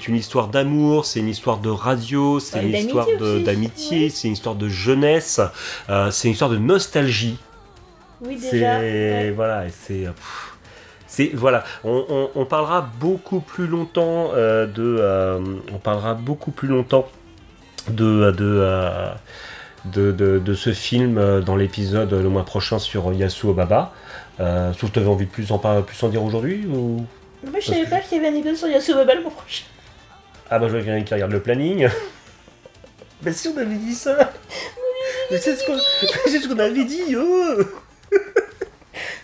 [0.07, 3.07] une histoire d'amour, c'est une histoire de radio, c'est Ouais, une histoire
[3.45, 4.09] d'amitié, ouais.
[4.09, 5.39] c'est une histoire de jeunesse,
[6.11, 7.37] c'est une histoire de nostalgie.
[8.21, 8.79] Oui, déjà.
[8.79, 9.31] ouais.
[9.35, 11.31] voilà, c'est.
[11.33, 15.39] voilà, on, on- on parlera beaucoup plus longtemps euh, de, euh,
[15.73, 17.07] on parlera beaucoup plus longtemps
[17.89, 19.09] de de,
[19.85, 23.93] de, de- de ce film euh, dans l'épisode le mois prochain sur Yasuo Baba.
[24.39, 27.05] Euh, sauf que tu avais envie de plus en, plus en dire aujourd'hui ou?
[27.49, 29.65] Moi, je savais pas qu'il y avait un épisode sur Yasuo Baba le mois prochain.
[30.49, 31.87] Ah bah je vois qu'il y en a qui regarde le planning.
[33.23, 34.31] Mais si on avait dit ça
[35.31, 37.55] Mais c'est ce qu'on ce avait dit oh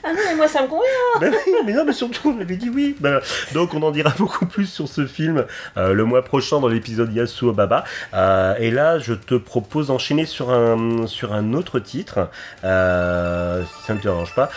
[0.04, 0.86] Ah non, mais moi, ça me convient.
[1.20, 1.28] Bah
[1.66, 2.95] mais non, mais surtout, on avait dit oui.
[3.00, 3.20] Bah,
[3.54, 5.45] donc, on en dira beaucoup plus sur ce film
[5.78, 7.84] euh, le mois prochain dans l'épisode Yasuo Baba.
[8.14, 12.30] Euh, et là, je te propose d'enchaîner sur un, autre titre,
[12.64, 14.50] euh, si ça ne te dérange pas.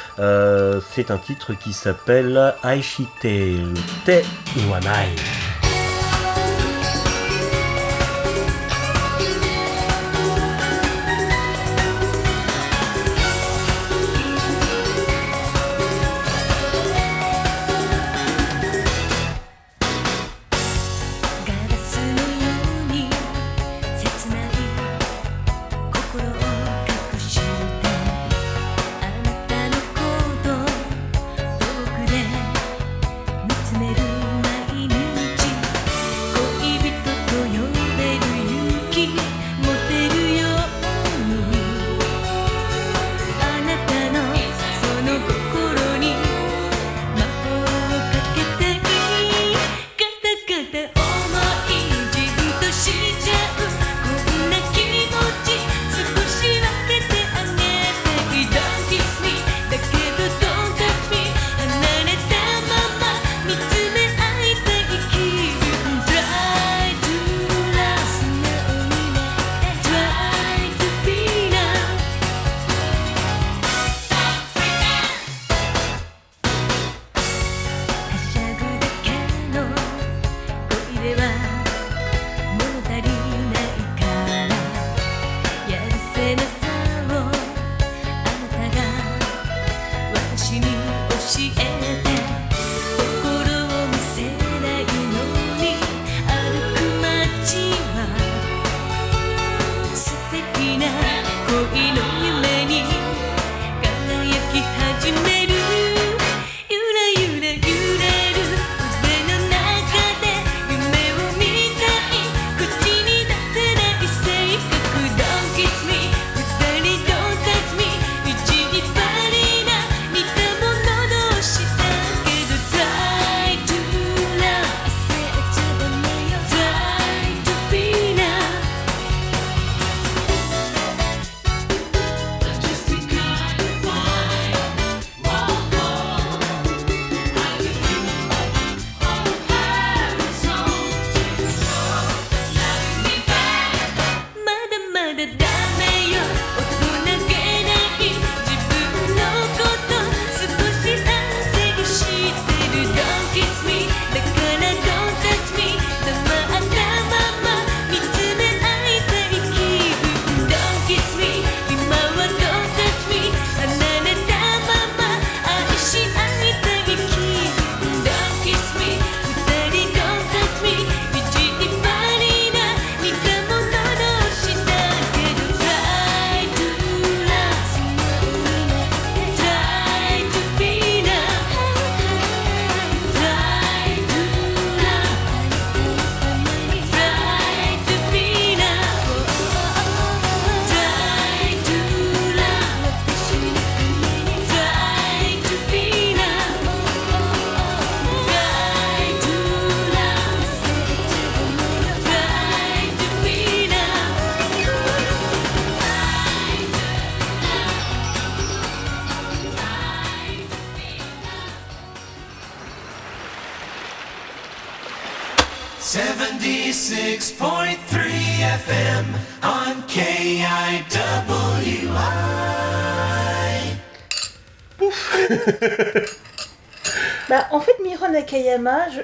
[0.95, 4.22] C'est un titre qui s'appelle Aishite Te
[4.59, 5.61] Iwanai.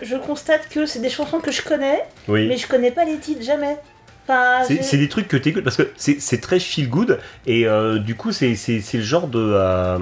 [0.09, 2.47] Je, constate que c'est des chansons que je connais, Oui.
[2.49, 3.77] mais je connais pas les titres, jamais.
[4.31, 7.99] Enfin, C'est des trucs que tu écoutes parce que c'est très feel good et euh,
[7.99, 8.55] du coup c'est
[8.93, 9.99] le genre de euh,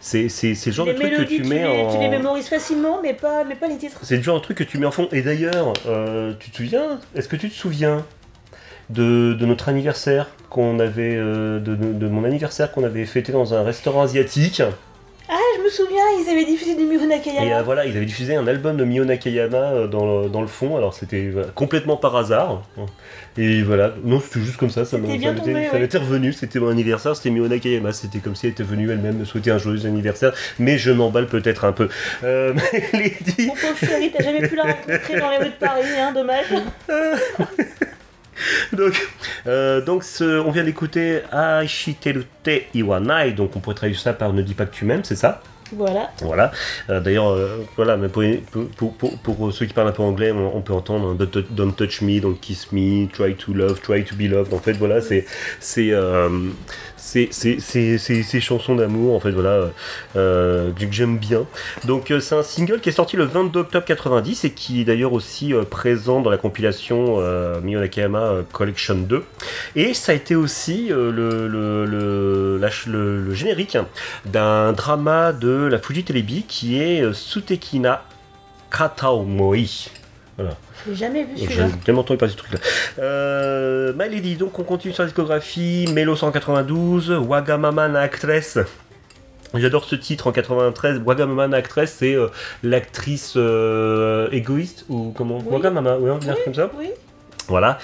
[0.00, 0.26] c'est
[0.66, 3.14] le genre les de truc que tu mets les, en tu les mémorises facilement, mais
[3.14, 4.00] pas, mais pas les titres.
[4.02, 6.56] c'est le genre de truc que tu mets en fond et d'ailleurs euh, tu te
[6.56, 8.04] souviens est-ce que tu te souviens
[8.90, 13.30] de, de notre anniversaire qu'on avait euh, de, de- de mon anniversaire qu'on avait fêté
[13.30, 14.60] dans un restaurant asiatique?
[15.58, 17.46] Je me souviens, ils avaient diffusé du Miro Nakayama.
[17.46, 20.40] et euh, voilà ils avaient diffusé un album de Mio Nakayama euh, dans le, dans
[20.40, 20.76] le fond.
[20.76, 22.62] Alors c'était voilà, complètement par hasard.
[23.36, 23.94] Et voilà.
[24.04, 25.18] Non c'était juste comme ça ça ouais.
[25.18, 26.32] m'était revenu.
[26.32, 29.50] C'était mon anniversaire c'était Mio Nakayama c'était comme si elle était venue elle-même me souhaiter
[29.50, 30.32] un joyeux anniversaire.
[30.58, 31.88] Mais je m'emballe peut-être un peu.
[32.24, 32.54] Euh,
[32.92, 36.12] Lady Mon pauvre chéri, t'as jamais pu la rencontrer dans les rues de Paris, hein,
[36.12, 36.46] dommage.
[38.72, 38.94] donc,
[39.46, 42.26] euh, on vient d'écouter Aishiterute
[42.74, 45.42] Iwanai, donc on pourrait traduire ça par Ne dis pas que tu m'aimes, c'est ça?
[46.22, 46.52] Voilà.
[46.90, 48.22] Euh, D'ailleurs, euh, voilà, mais pour,
[48.94, 51.72] pour, pour- ceux qui parlent un peu anglais, on, peut entendre hein, Don't, Tou- Don't
[51.72, 54.52] touch me, Don't kiss me, Try to love, Try to be loved.
[54.52, 55.26] En fait, voilà, c'est
[55.60, 56.28] c'est euh,
[56.96, 59.70] ces chansons d'amour, en fait, voilà,
[60.16, 61.46] euh, que j'aime bien.
[61.84, 65.12] Donc, c'est un single qui est sorti le 22 octobre 90 et qui est d'ailleurs
[65.12, 67.18] aussi présent dans la compilation
[67.62, 69.22] Mio Nakayama euh, Collection 2.
[69.76, 71.46] Et ça a été aussi le, le,
[71.86, 73.76] le, le- le générique
[74.26, 78.02] d'un drama de la Fuji Telebi qui est euh, Sutekina
[78.70, 79.56] Kataomoi.
[80.86, 81.68] J'ai jamais vu J'ai celui-là.
[81.84, 82.60] tellement entendu parler de ce truc-là.
[83.00, 85.86] Euh, My Lady, donc on continue sur la discographie.
[85.92, 88.58] Melo 192, Wagamama na Actress.
[89.54, 91.00] J'adore ce titre en 93.
[91.04, 92.28] Wagamama na Actress, c'est euh,
[92.62, 95.38] l'actrice euh, égoïste ou comment?
[95.38, 95.46] Oui.
[95.50, 96.70] Wagamama, oui, on dit comme ça.
[96.78, 96.90] Oui.
[97.48, 97.78] Voilà.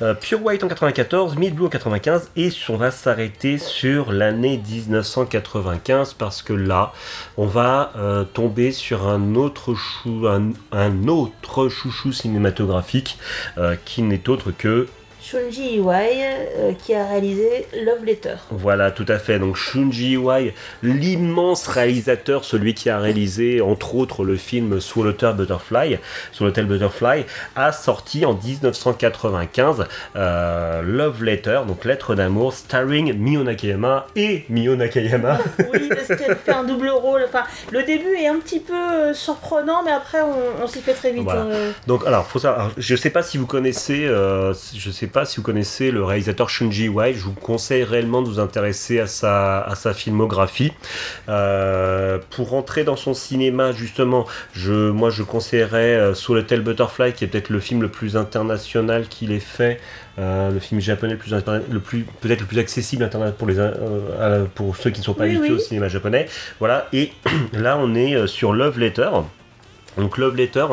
[0.00, 4.62] Euh, Pure White en 94, Mid Blue en 95, et on va s'arrêter sur l'année
[4.70, 6.92] 1995 parce que là,
[7.36, 10.26] on va euh, tomber sur un autre, chou,
[10.72, 11.08] un,
[11.68, 13.18] chouchou cinématographique
[13.58, 14.86] euh, qui n'est autre que
[15.30, 16.22] Shunji Iwai,
[16.56, 18.36] euh, qui a réalisé Love Letter.
[18.50, 19.38] Voilà, tout à fait.
[19.38, 25.98] Donc Shunji Iwai, l'immense réalisateur, celui qui a réalisé entre autres le film Swallowtail Butterfly,
[26.32, 27.26] Swallowtail Butterfly,
[27.56, 34.76] a sorti en 1995 euh, Love Letter, donc lettre d'amour, starring Mio Nakayama et Mio
[34.76, 35.38] Nakayama.
[35.58, 37.22] Oui, parce qu'elle fait un double rôle.
[37.28, 40.94] Enfin, le début est un petit peu euh, surprenant, mais après, on, on s'y fait
[40.94, 41.24] très vite.
[41.24, 41.42] Voilà.
[41.42, 41.72] euh.
[41.86, 45.36] Donc alors, faut savoir, alors, je sais pas si vous connaissez, je sais pas si
[45.38, 47.14] vous connaissez le réalisateur Shunji Iwai.
[47.14, 50.72] Je vous conseille réellement de vous intéresser à sa, à sa filmographie.
[51.28, 57.24] Euh, pour rentrer dans son cinéma, justement, je, moi je conseillerais euh, Sous Butterfly, qui
[57.24, 59.80] est peut-être le film le plus international qu'il ait fait.
[60.18, 63.46] euh, le film japonais le plus, interna- le plus peut-être le plus accessible internet pour
[63.46, 65.56] les euh, pour ceux qui ne sont pas Oui, habitués oui.
[65.56, 66.26] au cinéma japonais
[66.58, 67.12] voilà et
[67.52, 69.08] là on est sur Love Letter
[69.98, 70.66] donc Love Letter,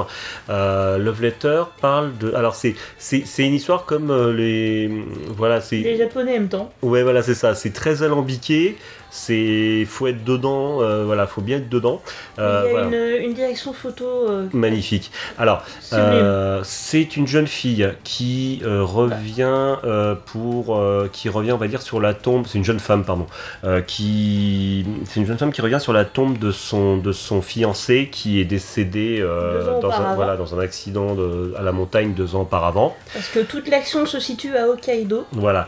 [0.50, 2.34] euh, Love Letter parle de.
[2.34, 4.90] Alors c'est c'est c'est une histoire comme euh, les
[5.36, 6.72] voilà c'est Les Japonais aiment tant.
[6.82, 8.78] ouais voilà c'est ça c'est très alambiqué
[9.16, 12.02] c'est faut être dedans euh, voilà faut bien être dedans.
[12.38, 12.88] Euh, Il y a voilà.
[13.18, 15.10] une, une direction photo euh, magnifique.
[15.38, 15.64] Alors
[15.94, 21.68] euh, c'est une jeune fille qui euh, revient euh, pour euh, qui revient on va
[21.68, 22.46] dire sur la tombe.
[22.48, 23.26] C'est une jeune femme pardon.
[23.64, 27.42] Euh, qui c'est une jeune femme qui revient sur la tombe de son de son
[27.42, 32.14] fiancé qui est décédé euh, dans un voilà dans un accident de- à la montagne
[32.14, 32.96] deux ans auparavant.
[33.14, 35.26] Parce que toute l'action se situe à Hokkaido.
[35.32, 35.68] voilà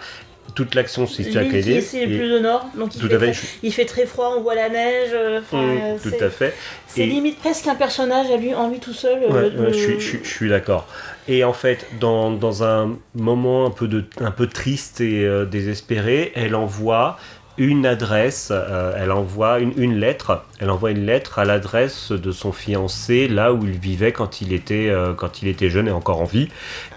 [0.57, 2.65] toute l'action à qui Kaede, est c'est le plus au nord.
[2.75, 5.09] Donc il, tout fait à fait très, il fait très froid, on voit la neige.
[5.13, 6.53] euh, Hum, euh, tout à fait
[6.87, 9.21] C'est limite presque un personnage à lui, en lui tout seul.
[9.23, 10.87] euh, Ouais, le- ouais, je, suis, je suis- je suis d'accord.
[11.27, 15.45] Et en fait, dans, dans un moment un peu, de, un peu triste et euh,
[15.45, 17.17] désespéré, elle envoie
[17.59, 22.31] une adresse, euh, elle envoie une, une lettre, elle envoie une lettre à l'adresse de
[22.31, 25.91] son fiancé, là où il vivait quand il était, euh, quand il était jeune et
[25.91, 26.49] encore en vie.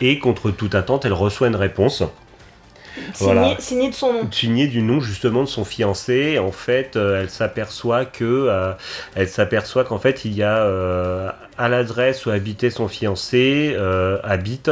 [0.03, 2.03] Et contre toute attente, elle reçoit une réponse
[3.15, 3.57] signé, voilà.
[3.59, 4.29] signé de son nom.
[4.31, 6.39] signé du nom justement de son fiancé.
[6.39, 8.73] En fait, euh, elle s'aperçoit que euh,
[9.15, 13.77] elle s'aperçoit qu'en fait il y a euh, à l'adresse où habitait son fiancé
[14.23, 14.71] habite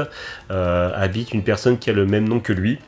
[0.50, 2.78] habite une personne qui a le même nom que lui.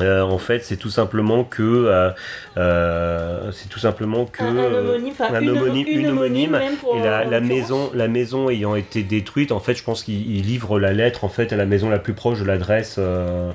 [0.00, 2.10] Euh, en fait, c'est tout simplement que euh,
[2.56, 6.60] euh, c'est tout simplement que Un, un homonyme, un une, homonyme- une une homonyme,
[6.94, 10.78] et la, maison, la maison ayant été détruite, en fait, je pense qu'il il livre
[10.78, 12.98] la lettre en fait à la maison la plus proche de l'adresse.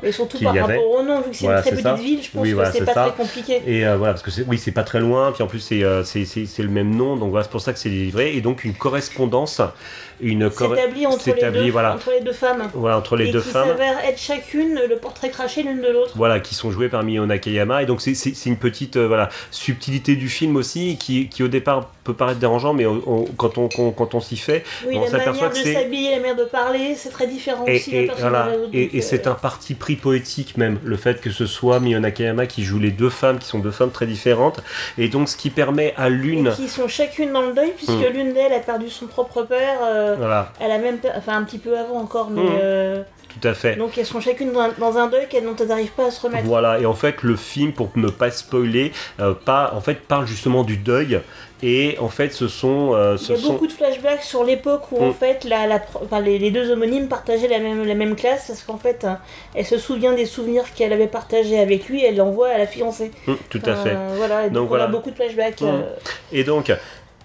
[0.03, 0.73] Et surtout par y avait.
[0.77, 1.93] rapport au nom, vu que c'est Voilà, une très petite ça.
[1.95, 3.03] ville, je pense Oui, que voilà, c'est pas ça.
[3.07, 3.61] très compliqué.
[3.65, 6.95] Et voilà, parce que oui, c'est pas très loin, puis en plus c'est le même
[6.95, 8.35] nom, donc voilà, c'est pour ça que c'est livré.
[8.35, 9.61] Et donc une correspondance,
[10.24, 12.69] une s'établit entre, les s'établit, deux- voilà, entre les deux femmes.
[12.74, 13.67] voilà, entre les et deux qui femmes.
[13.67, 16.13] s'avère être chacune le portrait craché l'une de l'autre.
[16.15, 17.84] Voilà, qui sont joués par Mio Nakayama.
[17.84, 18.13] Et donc, c'est-
[18.45, 22.74] une petite euh, voilà, subtilité du film aussi, qui, qui au départ peut paraître dérangeant,
[22.74, 25.49] mais au- au- quand on, quand, quand on s'y fait, Oui, on la s'aperçoit manière
[25.51, 25.74] que de c'est.
[25.74, 29.26] s'habiller, la manière de parler, c'est très différent Et, aussi et voilà, et, et c'est
[29.28, 32.80] euh, un parti pris poétique même, le fait que ce soit Mio Nakayama qui joue
[32.80, 34.61] les deux femmes, qui sont deux femmes très différentes,
[34.97, 38.13] et donc ce qui permet à l'une, qui sont chacune dans le deuil, puisque Mm.
[38.13, 39.80] l'une d'elles a perdu son propre père.
[39.84, 42.49] euh, voilà, même, enfin un petit peu avant encore, mais Mm.
[42.61, 43.03] euh,
[43.41, 43.76] tout à fait.
[43.78, 46.11] donc elles sont chacune dans un, dans un deuil qu'elles dont elles n'arrivent pas à
[46.11, 46.45] se remettre.
[46.45, 50.28] Voilà, et en fait, le film, pour ne pas spoiler, euh, pas, en fait, parle
[50.28, 51.20] justement du deuil.
[51.66, 52.91] Et en fait, ce sont.
[52.93, 53.53] euh, Il y a sont...
[53.53, 55.14] beaucoup de flashbacks sur l'époque où en Mm.
[55.14, 58.47] fait la, la pro- enfin, les, les deux homonymes partageaient la même, la même classe
[58.47, 59.20] parce qu'en fait hein,
[59.55, 62.68] elle se souvient des souvenirs qu'elle avait partagés avec lui et elle l'envoie à la
[62.68, 63.11] fiancée.
[63.30, 63.93] Hum, tout à fait.
[63.95, 64.84] Euh, voilà, et donc, Donc on voilà.
[64.84, 65.61] a beaucoup de flashbacks.
[65.61, 65.84] Mm.
[66.34, 66.70] Et donc,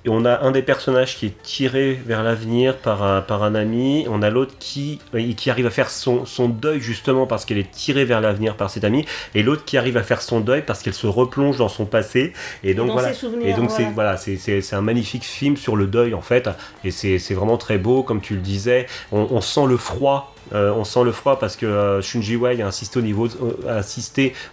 [0.09, 3.55] et on a un des personnages qui est tiré vers l'avenir par un, par un
[3.55, 4.07] ami.
[4.09, 5.01] On a l'autre qui,
[5.37, 8.71] qui arrive à faire son, son deuil justement parce qu'elle est tirée vers l'avenir par
[8.71, 9.05] cet ami.
[9.35, 12.33] Et l'autre qui arrive à faire son deuil parce qu'elle se replonge dans son passé.
[12.65, 13.09] Et donc dans voilà.
[13.45, 16.49] Et donc c'est voilà, c'est c'est- c'est un magnifique film sur le deuil en fait,
[16.85, 18.87] et c'est c'est vraiment très beau comme tu le disais.
[19.13, 22.61] On, on sent le froid, euh, on sent le froid parce que euh, Shunji Wai
[22.63, 23.35] a insisté au niveau, de-
[23.67, 23.83] euh,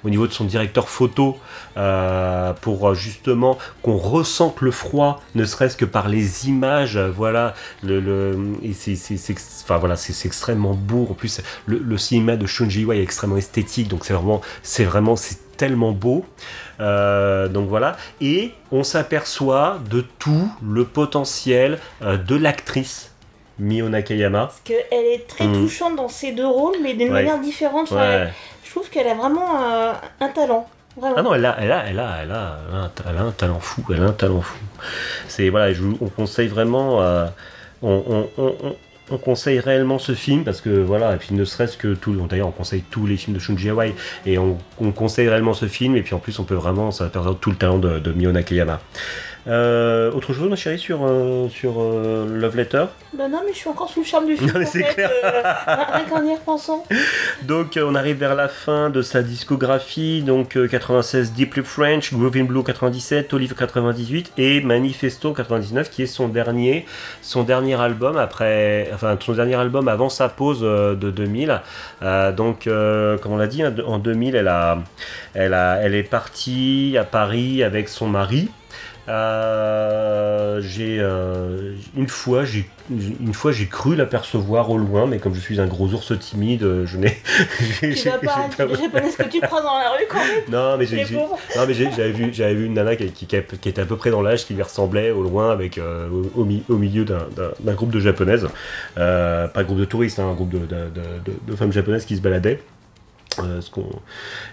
[0.04, 1.38] au niveau de son directeur photo
[2.62, 6.98] pour justement qu'on ressente le froid, ne serait-ce que par les images.
[6.98, 7.54] Voilà,
[9.96, 11.08] c'est extrêmement beau.
[11.10, 15.16] En plus, le, cinéma de Shunji Wai est extrêmement esthétique, donc c'est vraiment, c'est vraiment,
[15.16, 16.26] c'est tellement beau.
[16.80, 23.12] Donc voilà, et on s'aperçoit de tout le potentiel de l'actrice
[23.60, 24.46] Mio Nakayama.
[24.48, 25.54] Parce qu'elle est très Mm.
[25.54, 27.24] touchante dans ces deux rôles, mais d'une Ouais.
[27.24, 27.92] manière différente.
[27.92, 28.30] Enfin, Ouais.
[28.64, 30.68] Je trouve qu'elle a vraiment euh, un talent.
[30.98, 31.16] Vraiment.
[31.18, 32.58] Ah non, elle a, elle a, elle a, elle a,
[33.10, 33.84] elle a un, talent fou.
[33.94, 34.58] Elle a un talent fou.
[35.28, 37.02] C'est voilà, je on conseille vraiment.
[37.02, 37.26] euh,
[37.82, 38.04] on,
[38.38, 38.76] on- on- on-
[39.12, 42.14] on conseille réellement ce film parce que voilà, et puis ne serait-ce que tout.
[42.28, 43.94] D'ailleurs, on conseille tous les films de Shunji Awai
[44.26, 45.96] et on, on conseille réellement ce film.
[45.96, 48.32] Et puis en plus, on peut vraiment, ça perdre tout le talent de, de Mio
[48.32, 48.80] Nakayama.
[49.48, 52.86] Euh, autre chose, ma chérie, sur, euh, sur euh, Love Letter
[53.16, 54.52] Bah non, mais je suis encore sous le charme du film.
[54.52, 55.12] Non, mais c'est clair.
[55.24, 55.42] euh,
[55.94, 56.84] rien qu'en y repensant.
[57.44, 62.12] Donc euh, on arrive vers la fin de sa discographie, donc euh, 96 Deeply French,
[62.14, 66.86] Groovin Blue 97, Olive 98 et Manifesto 99 qui est son dernier,
[67.22, 71.62] son dernier album après, enfin son dernier album avant sa pause euh, de 2000.
[72.02, 74.80] Euh, donc euh, comme on l'a dit, hein, en 2000 elle a,
[75.36, 78.50] elle a, elle est partie à Paris avec son mari.
[79.08, 85.34] Euh, j'ai euh, une fois j'ai une fois j'ai cru l'apercevoir au loin mais comme
[85.36, 87.18] je suis un gros ours timide euh, je n'ai
[87.82, 90.44] Tu vas pas les japonaises que tu croises dans la rue quand même.
[90.52, 93.96] non mais j'ai j'avais vu j'avais vu une nana qui, qui, qui était à peu
[93.98, 97.06] près dans l'âge qui lui ressemblait au loin avec euh, au, au mi- au milieu
[97.06, 98.48] d'un- groupe de japonaises.
[98.96, 102.06] Pas un groupe de touristes hein, un groupe de, de- de- de- de femmes japonaises
[102.06, 102.60] qui se baladaient
[103.40, 103.62] Euh,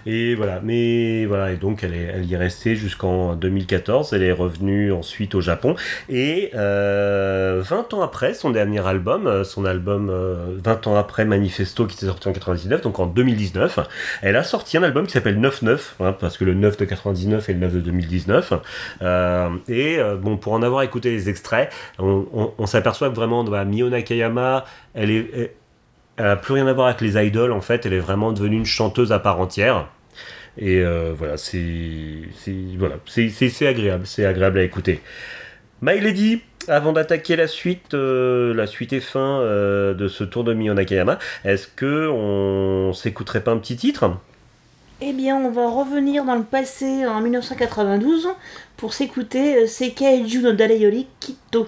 [0.05, 4.13] et voilà, mais voilà, et donc elle, est, elle y est restée jusqu'en 2014.
[4.13, 5.75] Elle est revenue ensuite au Japon.
[6.09, 11.25] Et euh, 20 ans après son dernier album, euh, son album euh, 20 ans après
[11.25, 13.79] Manifesto qui était sorti en 99, donc en 2019,
[14.21, 17.49] elle a sorti un album qui s'appelle 9-9, hein, parce que le 9 de 99
[17.49, 18.53] et le 9 de 2019.
[19.01, 23.65] Euh, et euh, bon, pour en avoir écouté les extraits, on, s'aperçoit que vraiment, bah,
[23.65, 25.55] Mio Nakayama, elle est.
[26.17, 28.57] elle a plus rien à voir avec les idoles en fait, elle est vraiment devenue
[28.57, 29.87] une chanteuse à part entière.
[30.57, 32.21] Et euh, voilà, c'est
[32.77, 35.01] voilà, c'est agréable, c'est agréable à écouter.
[35.81, 40.43] My Lady, avant d'attaquer la suite, euh, la suite et fin euh, de ce tour
[40.43, 44.11] de Mio Nakayama, est-ce que on s'écouterait pas un petit titre?
[45.01, 48.29] Eh bien, on va revenir dans le passé en 1992
[48.77, 50.53] pour s'écouter euh, Sekai no
[51.19, 51.67] Kitto.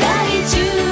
[0.00, 0.83] 界中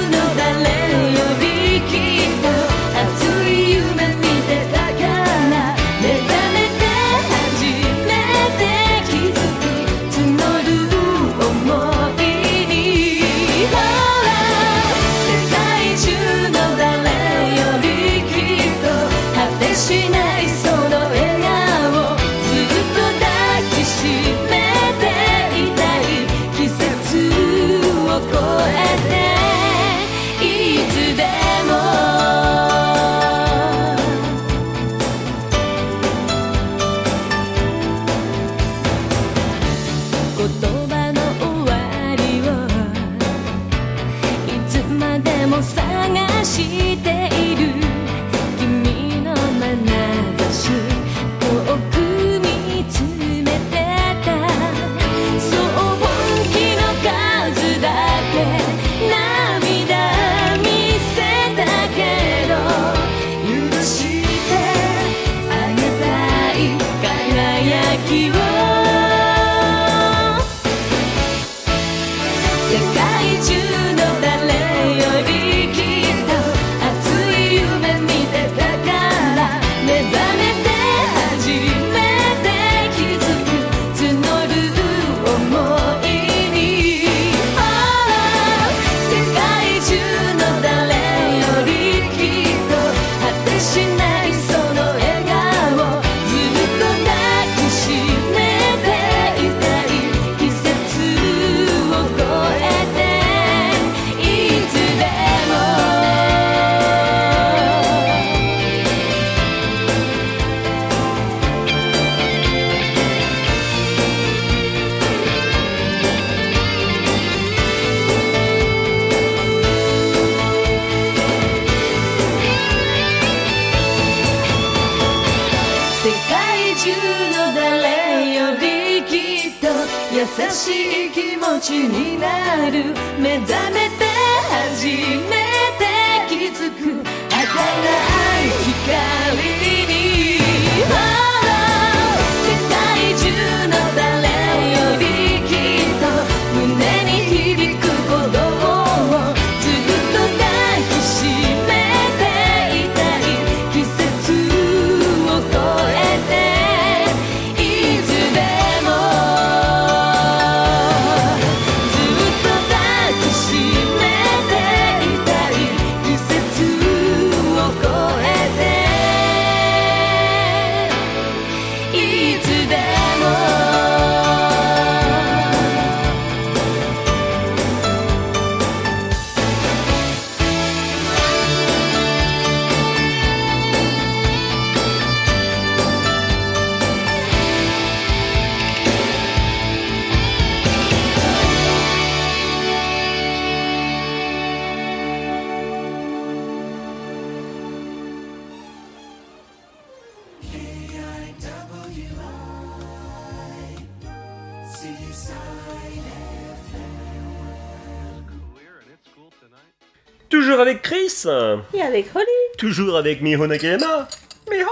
[211.83, 212.25] avec Holly.
[212.57, 214.07] Toujours avec Miho Nakayama
[214.49, 214.69] Miho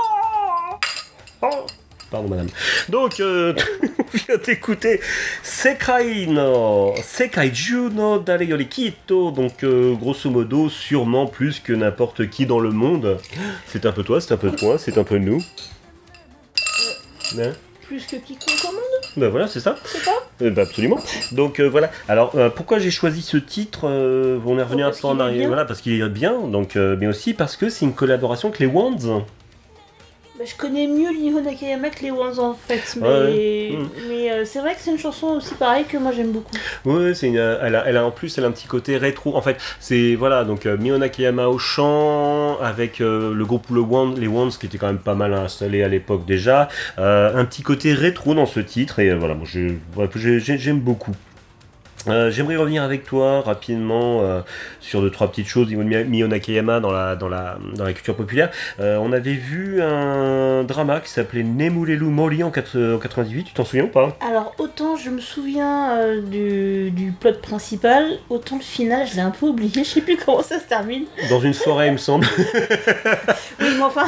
[1.41, 1.65] Oh
[2.09, 2.49] Pardon madame.
[2.89, 3.53] Donc, euh,
[3.99, 4.99] on vient d'écouter
[5.43, 9.31] Sekai no Sekaiju no Dare Yori Kito.
[9.31, 13.17] Donc, euh, grosso modo, sûrement plus que n'importe qui dans le monde.
[13.67, 15.41] C'est un peu toi, c'est un peu toi, c'est un peu nous.
[17.39, 17.53] Hein
[17.87, 18.35] Plus que monde,
[19.17, 19.75] ben voilà, c'est ça.
[19.83, 20.99] c'est ça Eh ben, absolument.
[21.31, 21.91] Donc euh, voilà.
[22.07, 25.47] Alors euh, pourquoi j'ai choisi ce titre euh, On est revenu un peu en arrière.
[25.47, 26.47] Voilà, parce qu'il est bien.
[26.47, 29.25] Donc, mais aussi parce que c'est une collaboration avec les Wands.
[30.41, 33.89] Bah, Je connais mieux Nihon Nakayama que les Wands en fait, mais, Ouais, mm.
[34.09, 36.51] mais euh, c'est vrai que c'est une chanson aussi pareille que moi j'aime beaucoup.
[36.85, 39.35] Ouais, c'est une, elle, a, elle a en plus elle a un petit côté rétro.
[39.35, 43.81] En fait, c'est voilà donc euh, Mio Nakayama au chant avec euh, le groupe le
[43.81, 46.69] Wand, les Wands qui était quand même pas mal installé à l'époque déjà.
[46.99, 49.35] Euh, un petit côté rétro dans ce titre et voilà,
[50.15, 51.11] j'aime beaucoup.
[52.07, 54.41] Euh, J'aimerais revenir avec toi rapidement euh,
[54.79, 57.57] sur deux trois petites choses au niveau de Mi- Mio Nakayama dans la dans la
[57.75, 58.49] dans la culture populaire.
[58.79, 63.43] Euh, on avait vu un drama qui s'appelait Nemurelu Mori en, quatre- en 98.
[63.43, 64.15] Tu t'en souviens ou pas?
[64.27, 69.31] Alors autant je me souviens du, du plot principal, autant le final je l'ai un
[69.31, 71.05] peu oublié, je sais plus comment ça se termine.
[71.29, 72.25] Dans une forêt, il me semble.
[73.59, 74.05] Oui mais enfin,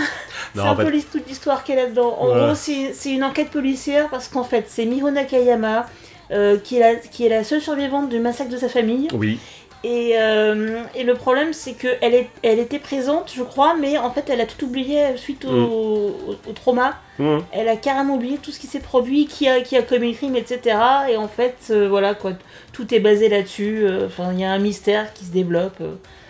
[0.56, 2.16] c'est un fait- peu toute l'histoire qu'elle a dedans.
[2.20, 5.86] En gros c'est c'est une enquête policière parce qu'en fait c'est Miho Nakayama
[6.32, 9.08] euh, qui, est la, qui est la seule survivante du massacre de sa famille.
[9.14, 9.40] Oui.
[9.86, 14.12] Et, euh, et le problème, c'est qu'elle est, elle était présente, je crois, mais en
[14.12, 15.64] fait, elle a tout oublié suite au, Mm.
[15.66, 16.94] au- au trauma.
[17.20, 17.40] Mmh.
[17.52, 20.18] Elle a carrément oublié tout ce qui s'est produit, qui a, qui a commis le
[20.18, 20.78] crime, etc.
[21.10, 22.32] Et en fait, euh, voilà, quoi,
[22.72, 23.82] tout est basé là-dessus.
[23.84, 25.80] euh, Enfin, il y a un mystère qui se développe.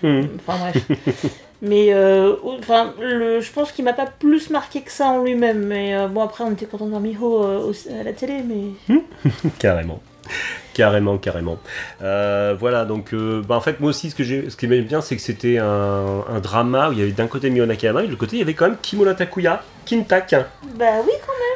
[0.01, 0.21] Mmh.
[0.39, 0.83] Enfin, bref.
[1.63, 5.65] mais, euh, enfin, le, je pense qu'il m'a pas plus marqué que ça en lui-même.
[5.65, 8.43] Mais euh, bon, après, on était content de voir Miho euh, au- à la télé,
[8.47, 8.97] mais...
[9.59, 9.99] Carrément.
[10.73, 11.59] Carrément, carrément.
[12.01, 15.01] Euh, voilà, donc bah, en fait, moi aussi, ce que j'ai, ce qui m'aimait bien,
[15.01, 18.05] c'est que c'était un, un drama où il y avait d'un côté Mio Nakayama et
[18.05, 20.33] de l'autre côté, il y avait quand même Kimola Takuya, Kintak.
[20.75, 21.11] Bah oui.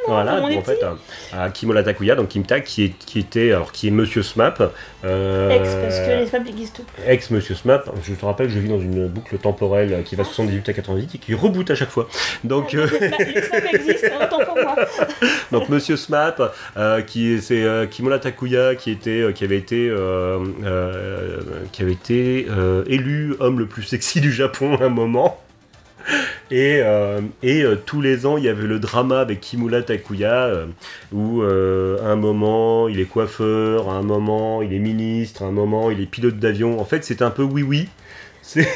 [0.07, 0.93] Voilà, donc, en fait, euh,
[1.33, 4.61] à Kimola Takuya, donc Kimtak, qui, est, qui était, alors qui est Monsieur Smap.
[5.05, 7.11] euh, Ex, parce que les n'existent plus.
[7.11, 7.89] ex Monsieur Smap.
[8.03, 10.73] Je te rappelle que je vis dans une boucle temporelle qui va de 78 à
[10.73, 12.07] 98 et qui reboot à chaque fois.
[12.43, 12.87] Donc, euh,
[13.19, 14.75] les femmes existent, hein, autant pour moi.
[15.51, 16.41] Donc Monsieur Smap,
[16.77, 21.39] euh, qui c'est euh, Kimola Takuya, qui était, euh, qui avait été, euh, euh,
[21.71, 25.39] qui avait été euh, élu homme le plus sexy du Japon à un moment.
[26.49, 30.45] Et, euh, et euh, tous les ans, il y avait le drama avec Kimura Takuya,
[30.45, 30.65] euh,
[31.11, 35.51] où à un moment, il est coiffeur, à un moment, il est ministre, à un
[35.51, 36.79] moment, il est pilote d'avion.
[36.79, 37.89] En fait, c'est un peu oui-oui.
[38.41, 38.67] C'est...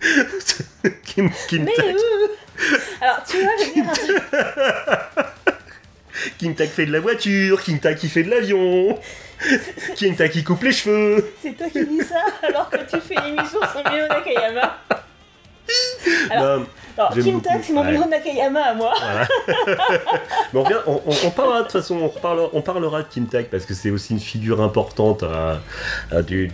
[1.04, 1.74] Kim, Kim Mais
[3.02, 4.22] Alors, tu vois, je veux dire un truc.
[6.38, 8.98] King Tak fait de la voiture, King Tak qui fait de l'avion,
[9.96, 11.32] King Tak qui coupe les cheveux.
[11.42, 14.78] C'est toi qui dis ça alors que tu fais une émission sur Mio Nakayama.
[16.30, 16.62] Alors,
[16.98, 17.40] Alors, Kim c'est mon
[18.02, 18.06] Ouais.
[18.08, 18.92] Nakayama à moi.
[19.00, 19.28] voilà.
[20.54, 23.26] On, revient- on- on- on parlera de toute façon, on, reparlera, on parlera de Kim
[23.26, 25.60] Tak parce que c'est aussi une figure importante à-
[26.14, 26.48] à du,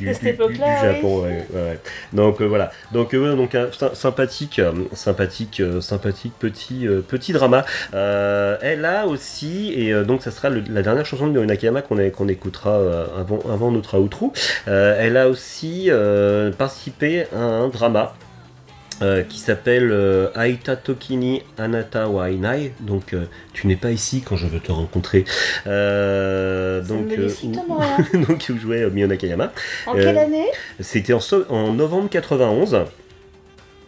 [0.81, 0.95] oui.
[0.95, 1.23] Japon.
[1.23, 1.81] ouais, ouais, ouais.
[2.13, 2.71] Donc euh, voilà.
[2.93, 7.65] Donc, euh, donc un sy- sympathique, euh, sympathique, euh, sympathique petit, euh, petit drama.
[7.95, 11.45] Euh, elle a aussi, et euh, donc ça sera le- la dernière chanson de Mio
[11.45, 14.33] Nakayama qu'on qu'on écoutera euh, avant, avant notre outro.
[14.69, 18.15] Euh, elle a aussi euh, participé à un drama
[19.03, 22.73] euh, qui s'appelle euh, Aita Tokini Anata wa Inai.
[22.81, 25.25] Donc, euh, tu n'es pas ici quand je veux te rencontrer.
[26.81, 27.29] Donc, où-
[28.27, 29.53] donc, où jouait Mio Nakayama.
[29.87, 30.47] En quelle année?
[30.81, 32.85] C'était en, so- en novembre 91.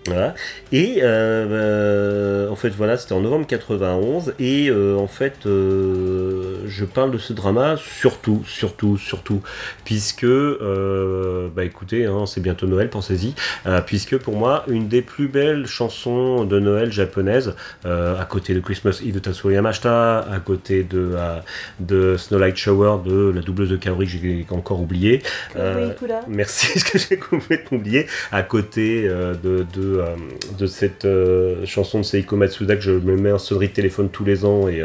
[0.06, 0.34] Voilà.
[0.72, 4.32] Et euh, en fait, voilà, c'était en novembre 91.
[4.38, 9.42] Et euh, en fait, euh, je parle de ce drama surtout, surtout, surtout,
[9.84, 13.34] puisque, euh, bah écoutez, hein, c'est bientôt Noël, pensez-y,
[13.66, 17.54] euh, puisque pour moi, une des plus belles chansons de Noël japonaises,
[17.86, 21.38] euh, à côté de Christmas Eve de Tatsuo Yamashita, à côté de, euh,
[21.80, 25.22] de Snow Light Shower de la doubleuse de Kaori que j'ai encore oublié.
[26.28, 28.06] Merci, ce que j'ai complètement oublié.
[28.32, 30.02] À côté de, de,
[30.58, 31.06] de cette
[31.64, 34.68] chanson de Seiko Matsuda que je me mets un sonnerie de téléphone tous les ans
[34.68, 34.82] et.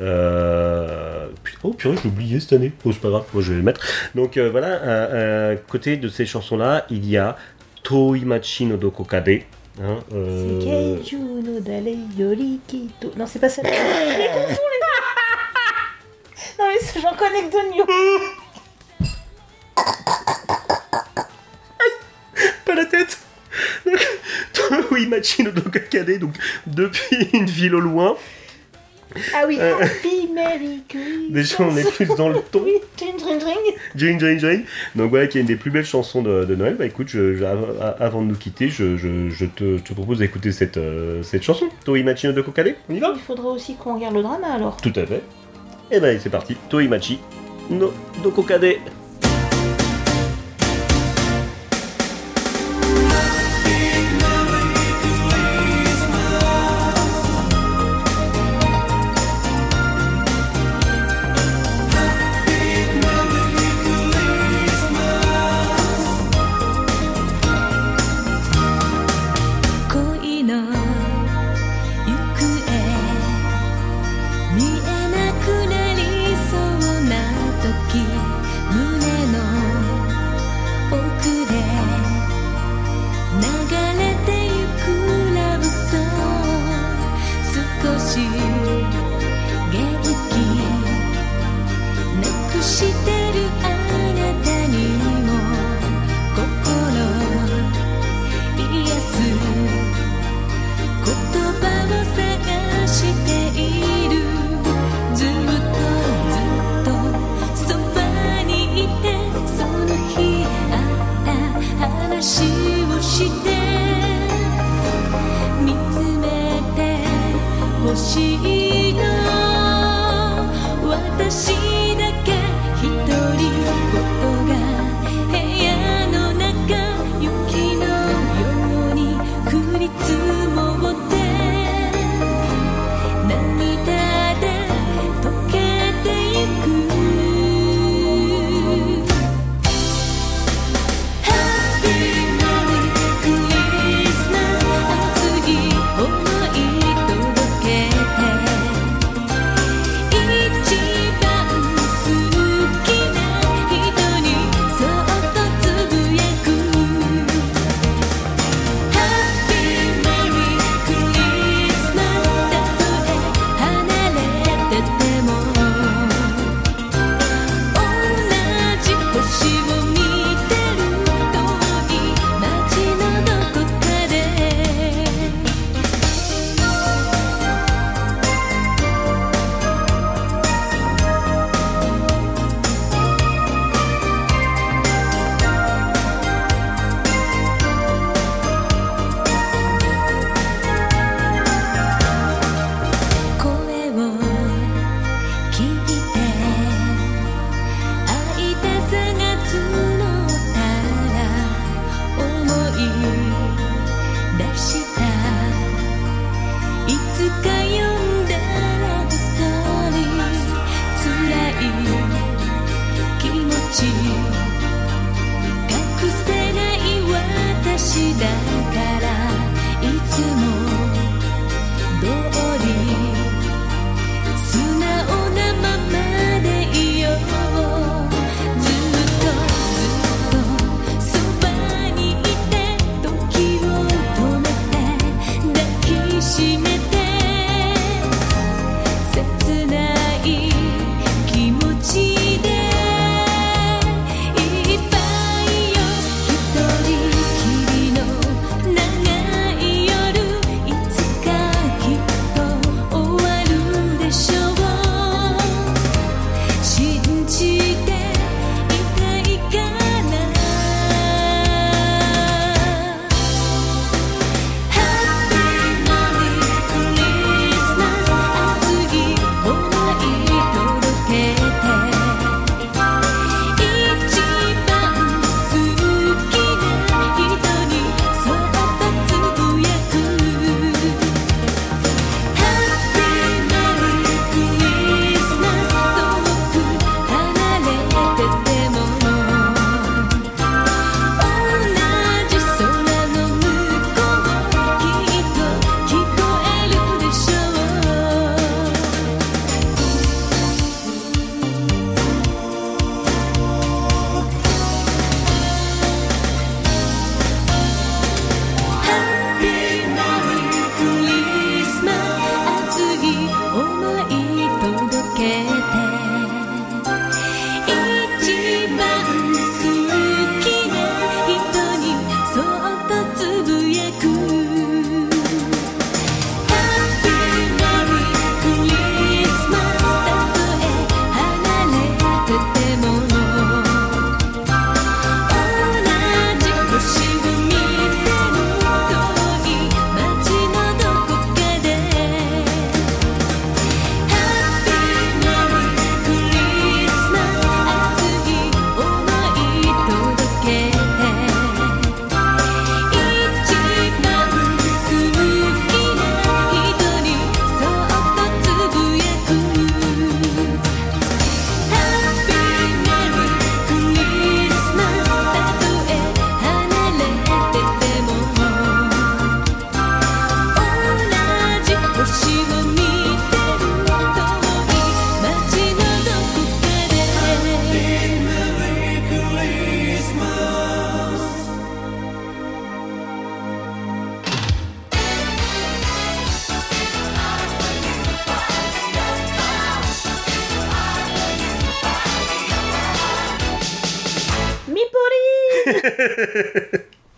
[0.00, 1.28] Euh,
[1.62, 2.72] oh purée, je l'ai oublié cette année.
[2.84, 3.80] Oh, c'est pas grave, moi je vais le mettre.
[4.14, 7.36] Donc euh, voilà, à, à côté de ces chansons-là, il y a
[7.82, 9.42] Toimachi no Dokokade.
[9.82, 10.60] Hein, euh,
[10.98, 13.12] Seikeiju no Dare Yori Kito.
[13.16, 13.62] Non, c'est pas ça.
[13.64, 15.02] Je les confonds, les gars.
[16.58, 17.86] Non, mais j'en connais que deux Nyo.
[22.64, 23.18] pas la tête
[23.86, 24.08] Donc,
[24.88, 26.34] Toimachi no Dokokade, donc
[26.66, 28.16] depuis une ville au loin.
[29.34, 31.28] Ah oui, Euh, Happy Merry Christmas.
[31.30, 32.62] Déjà, on est plus dans le ton.
[32.64, 32.72] Oui.
[33.96, 34.62] Jane, Jane, Jane.
[34.94, 36.76] Donc voilà, qui est une des plus belles chansons de, de Noël.
[36.78, 41.22] Bah écoute, je- je- av- avant de nous quitter, je, te, propose d'écouter cette, euh,
[41.22, 41.66] cette chanson.
[41.84, 43.12] Toimachi no Dokokade, on y va?
[43.14, 44.76] Il faudra aussi qu'on regarde le drama alors.
[44.78, 45.22] Tout à fait.
[45.90, 47.18] Et ben c'est parti, Toimachi
[47.70, 48.62] no Dokokade.
[48.62, 48.78] 恋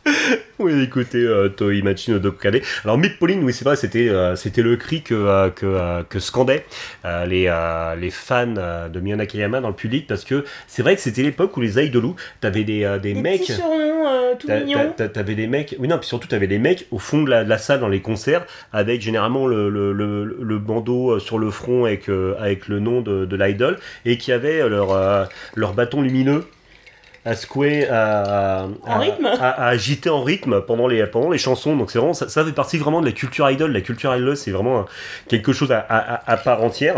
[0.58, 2.60] Oui, écoutez, euh, Toi Machino Dokukade.
[2.84, 6.18] Alors, Mippoline, oui, c'est vrai, c'était euh, c'était le cri que, euh, que, euh, que
[6.18, 6.64] scandaient
[7.26, 7.52] les,
[7.98, 11.56] les fans de Miyo Nakayama dans le public, parce que c'est vrai que c'était l'époque
[11.56, 13.52] où les idolous, t'avais des, des Des mecs.
[15.12, 17.48] T'avais des mecs, oui non, puis surtout t'avais des mecs au fond de la, de
[17.48, 21.84] la salle dans les concerts avec généralement le, le, le, le bandeau sur le front
[21.84, 22.08] avec,
[22.38, 26.44] avec le nom de, de l'idol et qui avaient leur, leur bâton lumineux
[27.24, 29.26] à secouer, à, En à- rythme.
[29.26, 31.76] à, à agiter en rythme pendant les, pendant les chansons.
[31.76, 33.72] Donc c'est vraiment, ça, ça fait partie vraiment de la culture idol.
[33.72, 34.86] La culture idol, c'est vraiment un-
[35.28, 36.96] quelque chose à, part entière.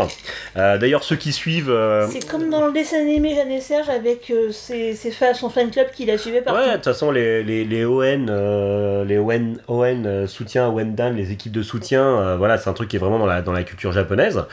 [0.57, 3.89] Euh, D'ailleurs, ceux qui suivent, euh, C'est comme dans le dessin animé Jeanne et Serge
[3.89, 6.59] avec euh, ses, ses fans, son fan club qui la suivait partout.
[6.59, 11.51] Ouais, de toute façon, les, les, les ON, les ON, ON soutien, Wendan, les équipes
[11.53, 14.43] de soutien, voilà, c'est un truc qui est vraiment dans la, dans la culture japonaise.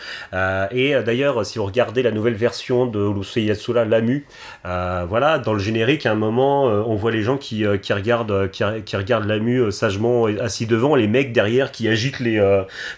[0.71, 4.25] Et d'ailleurs, si vous regardez la nouvelle version de Urusei Yatsura, Lamu,
[4.63, 7.93] voilà, dans le générique, à un moment, euh, on voit les gens qui, euh, qui
[7.93, 12.37] regardent, euh, qui, qui regardent Lamu sagement assis devant, les mecs derrière qui agitent les,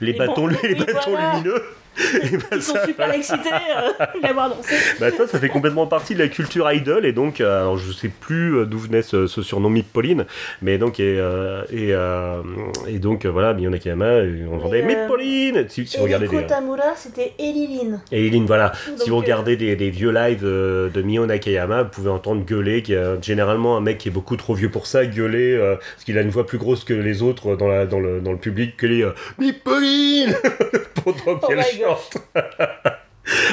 [0.01, 1.33] les, Les bâtons, les bâtons voilà.
[1.33, 1.63] lumineux.
[1.97, 4.75] Ben, Ils sont ça, super excités euh, d'avoir dansé.
[5.01, 7.91] bah ça, ça fait complètement partie de la culture idol et donc, euh, alors je
[7.93, 10.27] sais plus euh, d'où venait ce, ce surnom Mick Pauline,
[10.63, 12.43] mais donc et, euh, et, euh,
[12.87, 15.65] et donc voilà, Miyo Nakayama, euh, on entendait Mick Pauline.
[15.69, 18.01] Si, si vous regardez des, Tamura, c'était Eliline.
[18.13, 22.11] Eileen, voilà, Donc, si vous regardez des, des vieux lives de Miyo Nakayama, vous pouvez
[22.11, 25.59] entendre gueuler, qui est généralement un mec qui est beaucoup trop vieux pour ça, gueuler,
[25.93, 28.33] parce qu'il a une voix plus grosse que les autres dans, la, dans, le, dans
[28.33, 29.07] le public, que les
[29.39, 30.35] Mick Pauline
[31.05, 31.61] pendant Oh qu'elle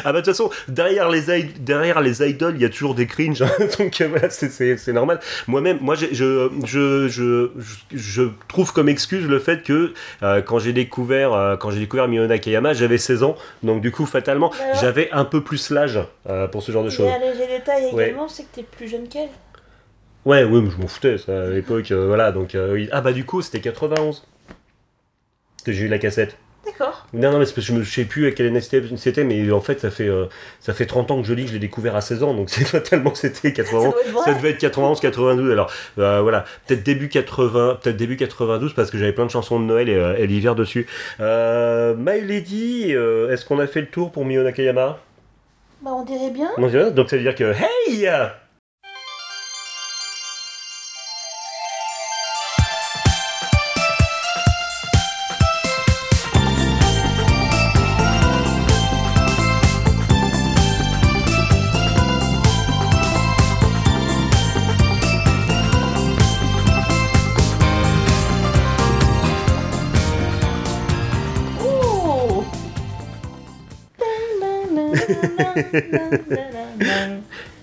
[0.05, 3.07] Ah bah de toute façon, derrière les, derrière les idoles, il y a toujours des
[3.07, 3.49] cringes, hein.
[3.79, 4.47] donc euh, voilà, c'est-
[4.93, 5.19] normal.
[5.47, 7.49] Moi-même, moi, je, je, je, je,
[7.91, 12.07] je trouve comme excuse le fait que euh, quand j'ai découvert, euh, quand j'ai découvert
[12.27, 15.99] Nakayama, j'avais 16 ans, donc du coup, fatalement, Alors j'avais un peu plus l'âge
[16.29, 17.07] euh, pour ce genre de choses.
[17.07, 18.09] Et un léger détail Ouais.
[18.09, 19.29] également, c'est que t'es plus jeune qu'elle.
[20.25, 22.89] Ouais, oui, mais je m'en foutais, ça, à l'époque, euh, voilà, donc euh, oui.
[22.91, 24.23] Ah bah du coup, c'était 91
[25.65, 26.37] que j'ai eu la cassette.
[26.65, 27.05] D'accord.
[27.13, 29.51] Non, non, mais c'est parce que je ne sais plus à quelle année c'était, mais
[29.51, 30.27] en fait, ça fait, euh,
[30.61, 32.49] ça fait 30 ans que je lis que je l'ai découvert à 16 ans, donc
[32.49, 33.93] c'est fatalement que c'était 91.
[33.93, 34.23] Ça.
[34.23, 35.51] Ça devait être 91, 92.
[35.51, 35.69] Alors
[35.99, 39.65] euh, voilà, peut-être début 80, peut-être début 92 parce que j'avais plein de chansons de
[39.65, 40.87] Noël et, euh, et l'hiver dessus.
[41.19, 44.99] Euh, My Lady, est-ce qu'on a fait le tour pour Miyo Nakayama
[45.81, 46.49] Bah, on dirait bien.
[46.57, 48.07] Donc, euh, Donc ça veut dire que hey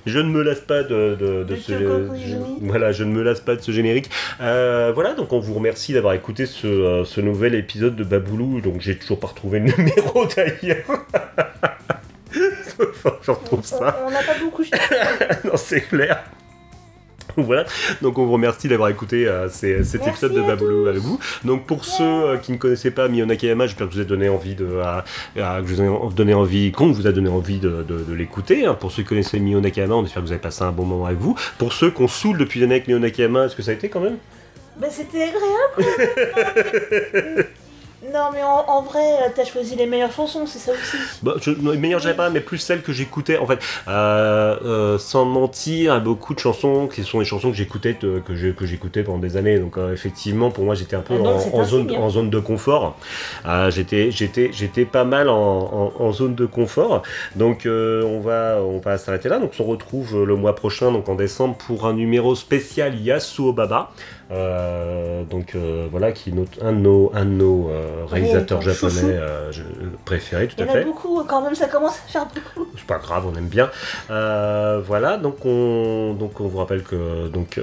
[0.06, 3.22] Je ne me lasse pas de, de, de De ce je- voilà, je ne me
[3.22, 4.08] lasse pas de ce générique.
[4.40, 8.60] Euh, voilà, donc on vous remercie d'avoir écouté ce, euh, ce nouvel épisode de Baboulou.
[8.62, 11.04] Donc j'ai toujours pas retrouvé le numéro d'ailleurs.
[12.82, 14.04] Enfin, je retrouve ça.
[14.06, 14.62] On n'a pas beaucoup
[15.44, 16.22] non, c'est clair.
[17.50, 17.64] Voilà,
[18.02, 21.00] donc on vous remercie d'avoir écouté euh, ces- cet Merci épisode de à Baboulou avec
[21.00, 21.18] vous.
[21.44, 24.08] Donc pour ceux euh, qui ne connaissaient pas Miyo Nakayama, j'espère que je vous ai
[24.08, 24.66] donné envie de,
[25.34, 28.66] que je vous ai donné envie, qu'on vous a donné envie de, de- de l'écouter.
[28.66, 28.74] hein.
[28.74, 31.06] Pour ceux qui connaissaient Miyo Nakayama, on espère que vous avez passé un bon moment
[31.06, 31.34] avec vous.
[31.58, 33.88] Pour ceux qu'on saoule depuis des années avec Miyo Nakayama, est-ce que ça a été
[33.88, 34.16] quand même?
[34.80, 37.48] Bah, c'était agréable.
[38.12, 40.96] Non, mais en, en vrai, euh, t'as choisi les meilleures chansons, c'est ça aussi.
[41.22, 43.38] Bah, je, non, meilleur, j'avais pas, mais plus celles que j'écoutais.
[43.38, 43.58] En fait,
[43.88, 48.48] euh, euh, sans mentir, beaucoup de chansons qui sont des chansons que j'écoutais, que je-
[48.48, 49.58] que j'écoutais pendant des années.
[49.58, 52.96] Donc, euh, effectivement, pour moi, j'étais un peu Ah, en, zone, en zone de confort.
[53.68, 57.02] J'étais, j'étais, j'étais pas mal en, zone de confort.
[57.36, 59.38] Donc, on va, on va s'arrêter là.
[59.38, 63.52] Donc, on se retrouve le mois prochain, donc en décembre, pour un numéro spécial Yasuo
[63.52, 63.90] Baba.
[64.30, 68.62] Euh, donc euh, voilà, qui est notre- un de nos, un de nos euh, réalisateurs
[68.62, 69.18] japonais
[70.04, 70.84] préférés, tout Il y à en a fait.
[70.84, 72.68] beaucoup quand même, ça commence à faire beaucoup.
[72.76, 73.70] C'est pas grave, on aime bien.
[74.08, 77.60] Voilà, donc on, donc on vous rappelle que donc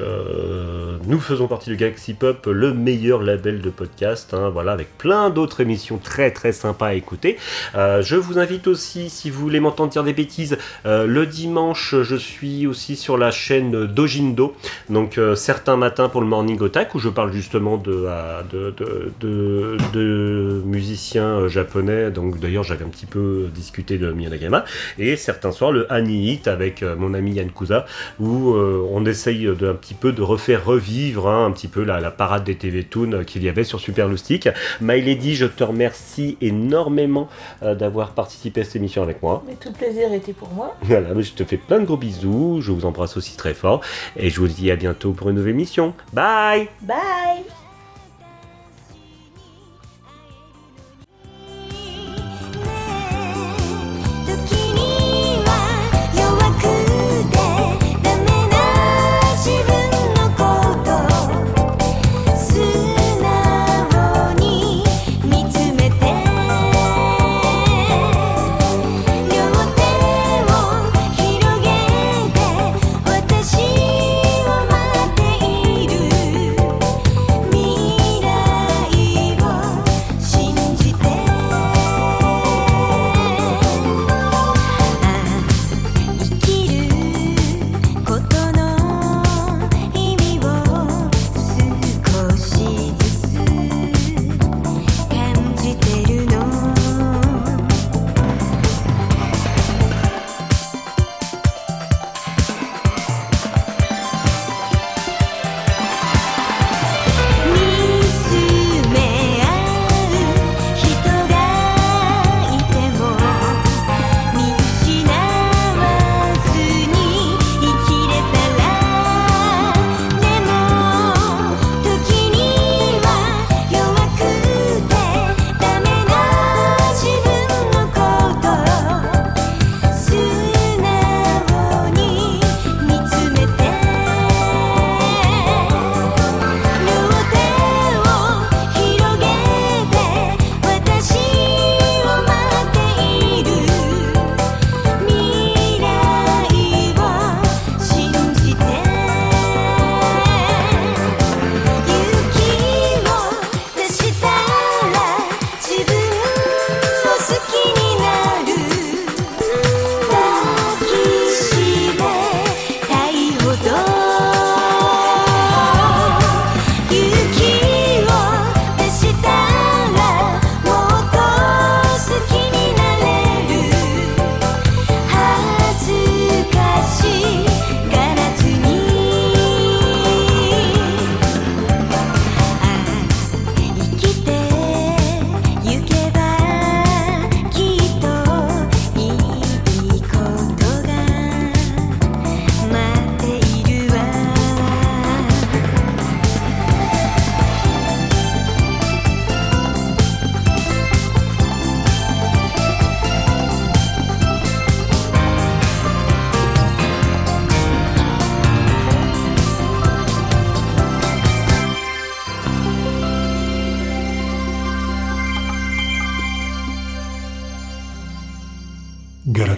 [1.05, 4.33] nous faisons partie du Galaxy Pop, le meilleur label de podcast.
[4.33, 7.37] hein, voilà, avec plein d'autres émissions très très sympas à écouter.
[7.75, 12.67] Je vous invite aussi, si vous voulez m'entendre dire des bêtises, le dimanche, je suis
[12.67, 14.55] aussi sur la chaîne Dojindo.
[14.89, 18.05] Donc certains matins pour le Morning Otak où je parle justement de,
[18.51, 22.11] de, de, de- de musiciens euh, japonais.
[22.11, 24.65] Donc d'ailleurs j'avais un petit peu discuté de Miyagama.
[24.99, 27.85] Et certains soirs le Ani Hit avec euh, mon ami Yann Kuza
[28.19, 31.83] où euh, on essaye de, un petit peu de refaire revivre hein, un petit peu
[31.83, 34.49] la, la parade des TV Toon qu'il y avait sur Super Loustic.
[34.81, 37.29] My Lady, je te remercie énormément
[37.63, 39.43] euh, d'avoir participé à cette émission avec moi.
[39.47, 40.75] Mais tout le plaisir était pour moi.
[40.81, 43.81] Voilà, je te fais plein de gros bisous, je vous embrasse aussi très fort
[44.15, 45.93] et je vous dis à bientôt pour une nouvelle émission.
[46.13, 47.66] Bye Bye「時